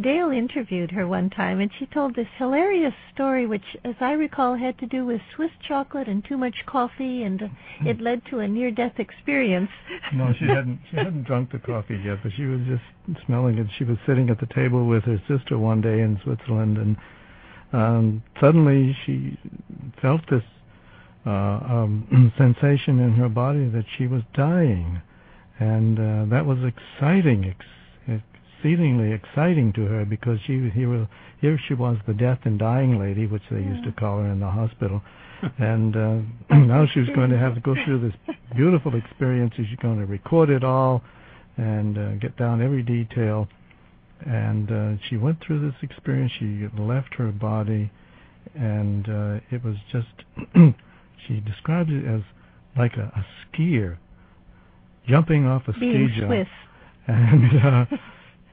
Dale 0.00 0.30
interviewed 0.30 0.90
her 0.90 1.06
one 1.06 1.30
time, 1.30 1.60
and 1.60 1.70
she 1.78 1.86
told 1.86 2.16
this 2.16 2.26
hilarious 2.36 2.94
story, 3.14 3.46
which, 3.46 3.76
as 3.84 3.94
I 4.00 4.12
recall, 4.12 4.56
had 4.56 4.76
to 4.78 4.86
do 4.86 5.06
with 5.06 5.20
Swiss 5.34 5.52
chocolate 5.68 6.08
and 6.08 6.24
too 6.24 6.36
much 6.36 6.54
coffee, 6.66 7.22
and 7.22 7.40
it 7.86 8.00
led 8.00 8.22
to 8.30 8.40
a 8.40 8.48
near-death 8.48 8.98
experience. 8.98 9.70
no, 10.12 10.32
she 10.36 10.46
hadn't. 10.46 10.80
She 10.90 10.96
hadn't 10.96 11.24
drunk 11.24 11.52
the 11.52 11.60
coffee 11.60 12.00
yet, 12.04 12.18
but 12.24 12.32
she 12.36 12.44
was 12.44 12.60
just 12.66 13.24
smelling 13.26 13.58
it. 13.58 13.68
She 13.78 13.84
was 13.84 13.96
sitting 14.04 14.30
at 14.30 14.40
the 14.40 14.48
table 14.52 14.86
with 14.86 15.04
her 15.04 15.22
sister 15.28 15.58
one 15.58 15.80
day 15.80 16.00
in 16.00 16.18
Switzerland, 16.24 16.76
and 16.76 16.96
um, 17.72 18.22
suddenly 18.40 18.96
she 19.06 19.38
felt 20.02 20.22
this 20.28 20.42
uh, 21.24 21.30
um, 21.30 22.32
sensation 22.38 22.98
in 22.98 23.12
her 23.12 23.28
body 23.28 23.68
that 23.68 23.84
she 23.96 24.08
was 24.08 24.22
dying, 24.34 25.00
and 25.60 25.98
uh, 26.00 26.24
that 26.34 26.44
was 26.44 26.58
exciting. 26.64 27.44
Ex- 27.44 27.66
exceedingly 28.64 29.12
exciting 29.12 29.72
to 29.74 29.84
her 29.84 30.04
because 30.04 30.38
she 30.46 30.70
here, 30.70 31.08
here 31.40 31.60
she 31.68 31.74
was 31.74 31.98
the 32.06 32.14
death 32.14 32.38
and 32.44 32.58
dying 32.58 32.98
lady, 32.98 33.26
which 33.26 33.42
they 33.50 33.58
used 33.58 33.84
to 33.84 33.92
call 33.92 34.18
her 34.18 34.30
in 34.30 34.40
the 34.40 34.50
hospital, 34.50 35.02
and 35.58 35.94
uh, 35.96 36.18
now 36.56 36.86
she 36.92 37.00
was 37.00 37.08
going 37.14 37.30
to 37.30 37.38
have 37.38 37.54
to 37.54 37.60
go 37.60 37.74
through 37.84 38.00
this 38.00 38.36
beautiful 38.56 38.94
experience. 38.96 39.52
She's 39.56 39.66
going 39.82 39.98
to 39.98 40.06
record 40.06 40.48
it 40.48 40.64
all 40.64 41.02
and 41.58 41.98
uh, 41.98 42.14
get 42.14 42.36
down 42.36 42.62
every 42.62 42.82
detail. 42.82 43.48
And 44.26 44.70
uh, 44.72 45.02
she 45.08 45.18
went 45.18 45.44
through 45.44 45.60
this 45.70 45.74
experience. 45.82 46.32
She 46.38 46.66
left 46.78 47.12
her 47.14 47.30
body, 47.30 47.90
and 48.54 49.06
uh, 49.06 49.40
it 49.50 49.62
was 49.62 49.76
just. 49.92 50.08
she 51.26 51.40
described 51.40 51.90
it 51.90 52.06
as 52.06 52.22
like 52.78 52.94
a, 52.96 53.12
a 53.14 53.26
skier 53.44 53.98
jumping 55.06 55.46
off 55.46 55.62
a 55.68 55.72
Being 55.74 56.08
ski 56.08 56.20
jump. 56.20 56.48
And 57.06 57.62
uh, 57.62 57.96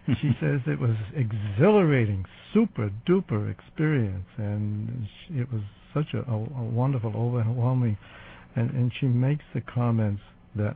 she 0.07 0.31
says 0.39 0.61
it 0.65 0.79
was 0.79 0.95
exhilarating, 1.15 2.25
super 2.53 2.91
duper 3.07 3.51
experience, 3.51 4.25
and 4.37 5.07
it 5.29 5.51
was 5.51 5.61
such 5.93 6.13
a, 6.13 6.19
a, 6.29 6.35
a 6.35 6.63
wonderful, 6.63 7.13
overwhelming. 7.15 7.97
And, 8.55 8.71
and 8.71 8.91
she 8.99 9.05
makes 9.05 9.43
the 9.53 9.61
comments 9.61 10.21
that 10.55 10.75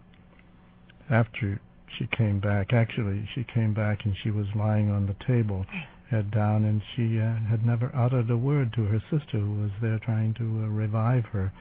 after 1.09 1.59
she 1.97 2.07
came 2.15 2.39
back, 2.39 2.73
actually, 2.73 3.27
she 3.35 3.45
came 3.53 3.73
back 3.73 3.99
and 4.05 4.15
she 4.23 4.31
was 4.31 4.45
lying 4.55 4.89
on 4.89 5.07
the 5.07 5.15
table, 5.25 5.65
head 6.09 6.31
down, 6.31 6.63
and 6.63 6.81
she 6.95 7.19
uh, 7.19 7.49
had 7.49 7.65
never 7.65 7.91
uttered 7.95 8.29
a 8.29 8.38
word 8.38 8.73
to 8.73 8.83
her 8.85 9.01
sister 9.11 9.39
who 9.39 9.61
was 9.61 9.71
there 9.81 9.99
trying 9.99 10.33
to 10.35 10.43
uh, 10.43 10.67
revive 10.67 11.25
her. 11.25 11.51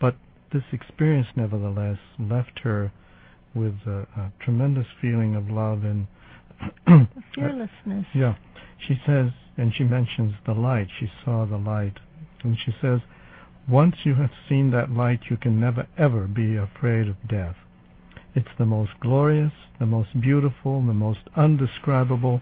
But 0.00 0.16
this 0.52 0.62
experience, 0.72 1.28
nevertheless, 1.36 1.98
left 2.18 2.60
her 2.62 2.92
with 3.54 3.74
a, 3.86 4.06
a 4.16 4.32
tremendous 4.44 4.86
feeling 5.00 5.34
of 5.34 5.50
love 5.50 5.84
and 5.84 6.06
fearlessness. 7.34 8.06
yeah. 8.14 8.34
She 8.86 8.94
says, 9.06 9.30
and 9.56 9.72
she 9.74 9.84
mentions 9.84 10.34
the 10.46 10.54
light. 10.54 10.88
She 11.00 11.10
saw 11.24 11.44
the 11.44 11.56
light. 11.56 11.98
And 12.42 12.56
she 12.64 12.72
says, 12.80 13.00
once 13.68 13.96
you 14.04 14.14
have 14.14 14.30
seen 14.48 14.70
that 14.70 14.90
light, 14.90 15.20
you 15.28 15.36
can 15.36 15.60
never 15.60 15.86
ever 15.98 16.26
be 16.26 16.56
afraid 16.56 17.08
of 17.08 17.16
death. 17.28 17.56
It's 18.34 18.48
the 18.58 18.64
most 18.64 18.92
glorious, 19.00 19.52
the 19.78 19.86
most 19.86 20.20
beautiful, 20.20 20.84
the 20.86 20.94
most 20.94 21.20
undescribable, 21.36 22.40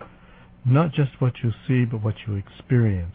not 0.65 0.93
just 0.93 1.21
what 1.21 1.35
you 1.43 1.53
see, 1.67 1.85
but 1.85 2.03
what 2.03 2.15
you 2.27 2.35
experience. 2.37 3.15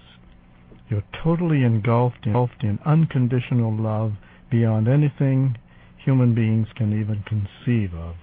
You're 0.89 1.03
totally 1.23 1.63
engulfed 1.63 2.25
in, 2.25 2.31
engulfed 2.31 2.63
in 2.63 2.79
unconditional 2.85 3.73
love 3.73 4.13
beyond 4.49 4.87
anything 4.87 5.55
human 6.03 6.35
beings 6.35 6.67
can 6.75 6.99
even 6.99 7.23
conceive 7.23 7.93
of. 7.93 8.15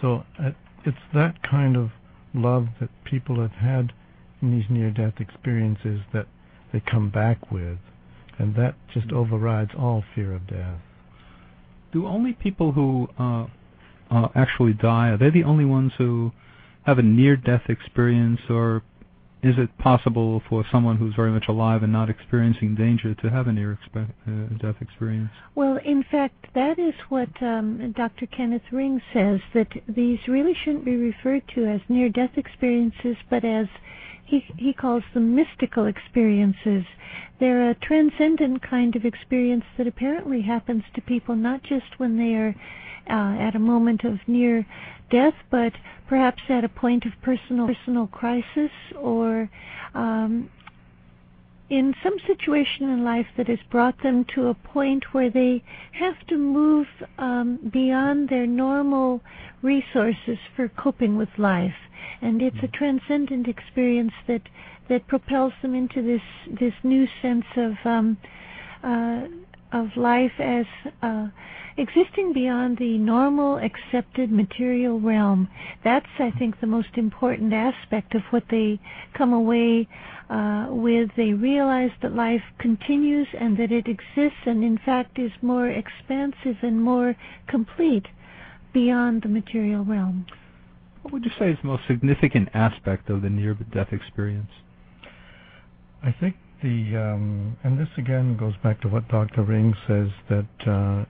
So 0.00 0.24
uh, 0.38 0.50
it's 0.86 0.96
that 1.14 1.42
kind 1.42 1.76
of 1.76 1.90
love 2.34 2.66
that 2.80 2.90
people 3.04 3.40
have 3.40 3.52
had 3.52 3.92
in 4.40 4.50
these 4.50 4.66
near-death 4.70 5.14
experiences 5.18 6.00
that 6.12 6.26
they 6.72 6.80
come 6.80 7.10
back 7.10 7.50
with, 7.50 7.78
and 8.38 8.54
that 8.54 8.74
just 8.92 9.12
overrides 9.12 9.70
all 9.78 10.04
fear 10.14 10.32
of 10.32 10.46
death. 10.46 10.80
Do 11.92 12.06
only 12.06 12.32
people 12.32 12.72
who 12.72 13.08
uh, 13.18 13.46
uh, 14.10 14.28
actually 14.34 14.74
die 14.74 15.08
are 15.08 15.16
they 15.16 15.30
the 15.30 15.44
only 15.44 15.64
ones 15.64 15.92
who 15.98 16.32
have 16.84 16.98
a 16.98 17.02
near-death 17.02 17.62
experience, 17.68 18.40
or 18.48 18.82
is 19.46 19.54
it 19.58 19.78
possible 19.78 20.42
for 20.48 20.64
someone 20.72 20.96
who's 20.96 21.14
very 21.14 21.30
much 21.30 21.44
alive 21.48 21.84
and 21.84 21.92
not 21.92 22.10
experiencing 22.10 22.74
danger 22.74 23.14
to 23.14 23.30
have 23.30 23.46
a 23.46 23.52
near 23.52 23.78
expe- 23.78 24.10
uh, 24.26 24.56
death 24.58 24.76
experience? 24.80 25.30
Well, 25.54 25.78
in 25.84 26.04
fact, 26.10 26.46
that 26.54 26.78
is 26.78 26.94
what 27.08 27.28
um, 27.40 27.94
Dr. 27.96 28.26
Kenneth 28.26 28.72
Ring 28.72 29.00
says 29.14 29.40
that 29.54 29.68
these 29.88 30.18
really 30.26 30.54
shouldn't 30.64 30.84
be 30.84 30.96
referred 30.96 31.42
to 31.54 31.64
as 31.64 31.80
near 31.88 32.08
death 32.08 32.36
experiences, 32.36 33.16
but 33.30 33.44
as 33.44 33.66
he, 34.24 34.44
he 34.56 34.72
calls 34.72 35.04
them 35.14 35.36
mystical 35.36 35.86
experiences. 35.86 36.84
They're 37.38 37.70
a 37.70 37.74
transcendent 37.76 38.68
kind 38.68 38.96
of 38.96 39.04
experience 39.04 39.64
that 39.78 39.86
apparently 39.86 40.42
happens 40.42 40.82
to 40.94 41.00
people 41.00 41.36
not 41.36 41.62
just 41.62 41.98
when 41.98 42.16
they 42.18 42.34
are 42.34 42.54
at 43.06 43.54
a 43.54 43.58
moment 43.58 44.04
of 44.04 44.18
near 44.26 44.66
death, 45.10 45.34
but 45.50 45.72
perhaps 46.08 46.42
at 46.48 46.64
a 46.64 46.68
point 46.68 47.04
of 47.04 47.12
personal 47.22 47.66
personal 47.66 48.06
crisis 48.06 48.70
or 48.98 49.48
um, 49.94 50.50
in 51.68 51.94
some 52.02 52.16
situation 52.26 52.88
in 52.88 53.04
life 53.04 53.26
that 53.36 53.48
has 53.48 53.58
brought 53.70 54.00
them 54.02 54.24
to 54.34 54.46
a 54.46 54.54
point 54.54 55.04
where 55.12 55.30
they 55.30 55.62
have 55.92 56.14
to 56.28 56.36
move 56.36 56.86
um, 57.18 57.58
beyond 57.72 58.28
their 58.28 58.46
normal 58.46 59.20
resources 59.62 60.38
for 60.54 60.68
coping 60.68 61.16
with 61.16 61.28
life, 61.38 61.74
and 62.22 62.40
it's 62.40 62.62
a 62.62 62.68
transcendent 62.68 63.48
experience 63.48 64.12
that 64.28 64.42
that 64.88 65.08
propels 65.08 65.52
them 65.62 65.74
into 65.74 66.00
this 66.02 66.22
this 66.60 66.74
new 66.84 67.06
sense 67.20 67.46
of 67.56 67.72
um, 67.84 68.16
uh, 68.84 69.26
of 69.76 69.96
life 69.96 70.32
as 70.38 70.64
uh, 71.02 71.26
existing 71.76 72.32
beyond 72.32 72.78
the 72.78 72.96
normal 72.98 73.58
accepted 73.58 74.32
material 74.32 74.98
realm. 74.98 75.48
That's, 75.84 76.06
I 76.18 76.30
think, 76.38 76.60
the 76.60 76.66
most 76.66 76.96
important 76.96 77.52
aspect 77.52 78.14
of 78.14 78.22
what 78.30 78.44
they 78.50 78.80
come 79.16 79.32
away 79.32 79.88
uh, 80.30 80.68
with. 80.70 81.10
They 81.16 81.32
realize 81.32 81.90
that 82.02 82.14
life 82.14 82.42
continues 82.58 83.28
and 83.38 83.58
that 83.58 83.70
it 83.70 83.86
exists 83.86 84.40
and, 84.46 84.64
in 84.64 84.78
fact, 84.84 85.18
is 85.18 85.32
more 85.42 85.68
expansive 85.68 86.56
and 86.62 86.82
more 86.82 87.14
complete 87.48 88.06
beyond 88.72 89.22
the 89.22 89.28
material 89.28 89.84
realm. 89.84 90.26
What 91.02 91.12
would 91.12 91.24
you 91.24 91.30
say 91.38 91.50
is 91.50 91.58
the 91.62 91.68
most 91.68 91.82
significant 91.86 92.48
aspect 92.54 93.10
of 93.10 93.22
the 93.22 93.30
near-death 93.30 93.92
experience? 93.92 94.50
I 96.02 96.14
think 96.18 96.34
the, 96.34 96.45
and 96.45 96.45
this 97.78 97.88
again 97.98 98.36
goes 98.38 98.54
back 98.62 98.80
to 98.82 98.88
what 98.88 99.08
Dr. 99.08 99.42
Ring 99.42 99.74
says 99.86 100.08
that 100.28 100.70
uh, 100.70 101.04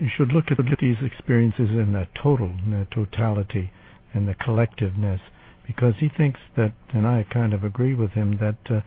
you 0.00 0.08
should 0.16 0.32
look 0.32 0.46
at 0.50 0.58
these 0.80 0.96
experiences 1.02 1.70
in 1.70 1.92
their 1.92 2.08
total, 2.22 2.50
in 2.64 2.70
their 2.70 2.86
totality, 2.94 3.70
and 4.14 4.26
the 4.26 4.34
collectiveness, 4.34 5.20
because 5.66 5.94
he 5.98 6.08
thinks 6.16 6.40
that, 6.56 6.72
and 6.94 7.06
I 7.06 7.26
kind 7.32 7.52
of 7.52 7.64
agree 7.64 7.94
with 7.94 8.10
him, 8.12 8.38
that 8.40 8.74
uh, 8.74 8.80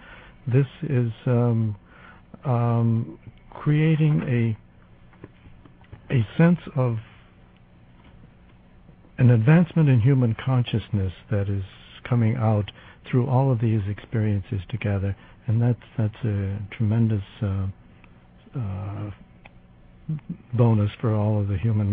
this 0.48 0.66
is 0.84 1.12
um, 1.28 1.76
um, 2.46 3.20
creating 3.52 4.24
a 4.28 4.58
a 6.14 6.28
sense 6.38 6.60
of 6.76 6.98
an 9.18 9.30
advancement 9.30 9.88
in 9.88 10.02
human 10.02 10.36
consciousness 10.44 11.14
that 11.30 11.48
is 11.48 11.64
coming 12.08 12.36
out 12.36 12.70
through 13.10 13.28
all 13.28 13.52
of 13.52 13.62
these 13.62 13.82
experiences 13.88 14.60
together, 14.70 15.16
and 15.16 15.16
that's 15.60 15.80
that's 15.98 16.26
a 16.26 16.60
tremendous 16.78 17.24
uh, 17.42 17.68
uh, 18.56 19.12
bonus 20.54 20.92
for 21.00 21.16
all 21.16 21.40
of 21.42 21.48
the 21.48 21.58
human 21.58 21.92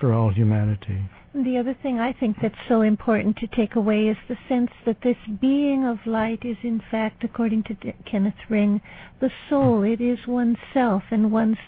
for 0.00 0.12
all 0.12 0.32
humanity. 0.32 1.02
The 1.34 1.58
other 1.58 1.76
thing 1.82 1.98
I 1.98 2.12
think 2.12 2.36
that's 2.40 2.54
so 2.68 2.80
important 2.80 3.36
to 3.38 3.46
take 3.48 3.76
away 3.76 4.08
is 4.08 4.16
the 4.28 4.36
sense 4.48 4.70
that 4.86 5.02
this 5.02 5.16
being 5.40 5.84
of 5.86 5.98
light 6.06 6.44
is, 6.44 6.56
in 6.62 6.80
fact, 6.90 7.22
according 7.22 7.64
to 7.64 7.74
Kenneth 8.10 8.48
Ring, 8.48 8.80
the 9.20 9.30
soul. 9.48 9.82
It 9.82 10.00
is 10.00 10.18
oneself 10.26 11.02
and 11.10 11.30
one's 11.30 11.58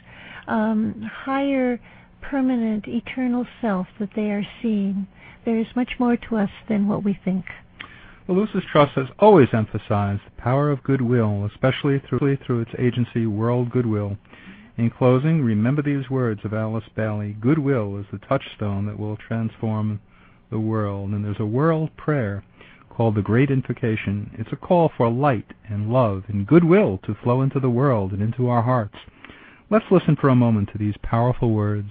um, 0.49 1.09
higher, 1.25 1.79
permanent, 2.23 2.89
eternal 2.89 3.47
self 3.61 3.87
that 3.99 4.11
they 4.17 4.31
are 4.31 4.47
seeing. 4.63 5.07
There 5.45 5.59
is 5.59 5.67
much 5.77 5.93
more 5.99 6.17
to 6.17 6.37
us 6.37 6.51
than 6.69 6.89
what 6.89 7.05
we 7.05 7.19
think. 7.25 7.45
The 8.31 8.37
Lucis 8.37 8.63
Trust 8.71 8.93
has 8.93 9.09
always 9.19 9.49
emphasized 9.53 10.23
the 10.25 10.41
power 10.41 10.71
of 10.71 10.85
goodwill, 10.85 11.47
especially 11.53 11.99
through, 11.99 12.37
through 12.37 12.61
its 12.61 12.71
agency, 12.79 13.27
World 13.27 13.73
Goodwill. 13.73 14.19
In 14.77 14.89
closing, 14.89 15.43
remember 15.43 15.83
these 15.83 16.09
words 16.09 16.43
of 16.45 16.55
Alice 16.55 16.85
Bailey 16.95 17.33
Goodwill 17.41 17.97
is 17.97 18.07
the 18.13 18.19
touchstone 18.19 18.87
that 18.87 19.01
will 19.01 19.17
transform 19.17 20.01
the 20.49 20.61
world. 20.61 21.11
And 21.11 21.25
there's 21.25 21.41
a 21.41 21.45
world 21.45 21.91
prayer 21.97 22.45
called 22.89 23.17
the 23.17 23.21
Great 23.21 23.51
Invocation. 23.51 24.31
It's 24.39 24.53
a 24.53 24.57
call 24.57 24.93
for 24.97 25.11
light 25.11 25.53
and 25.69 25.93
love 25.93 26.23
and 26.29 26.47
goodwill 26.47 27.01
to 27.07 27.17
flow 27.25 27.43
into 27.43 27.59
the 27.59 27.69
world 27.69 28.13
and 28.13 28.23
into 28.23 28.49
our 28.49 28.63
hearts. 28.63 28.95
Let's 29.71 29.91
listen 29.91 30.15
for 30.15 30.29
a 30.29 30.37
moment 30.37 30.69
to 30.71 30.79
these 30.79 30.95
powerful 31.03 31.51
words. 31.51 31.91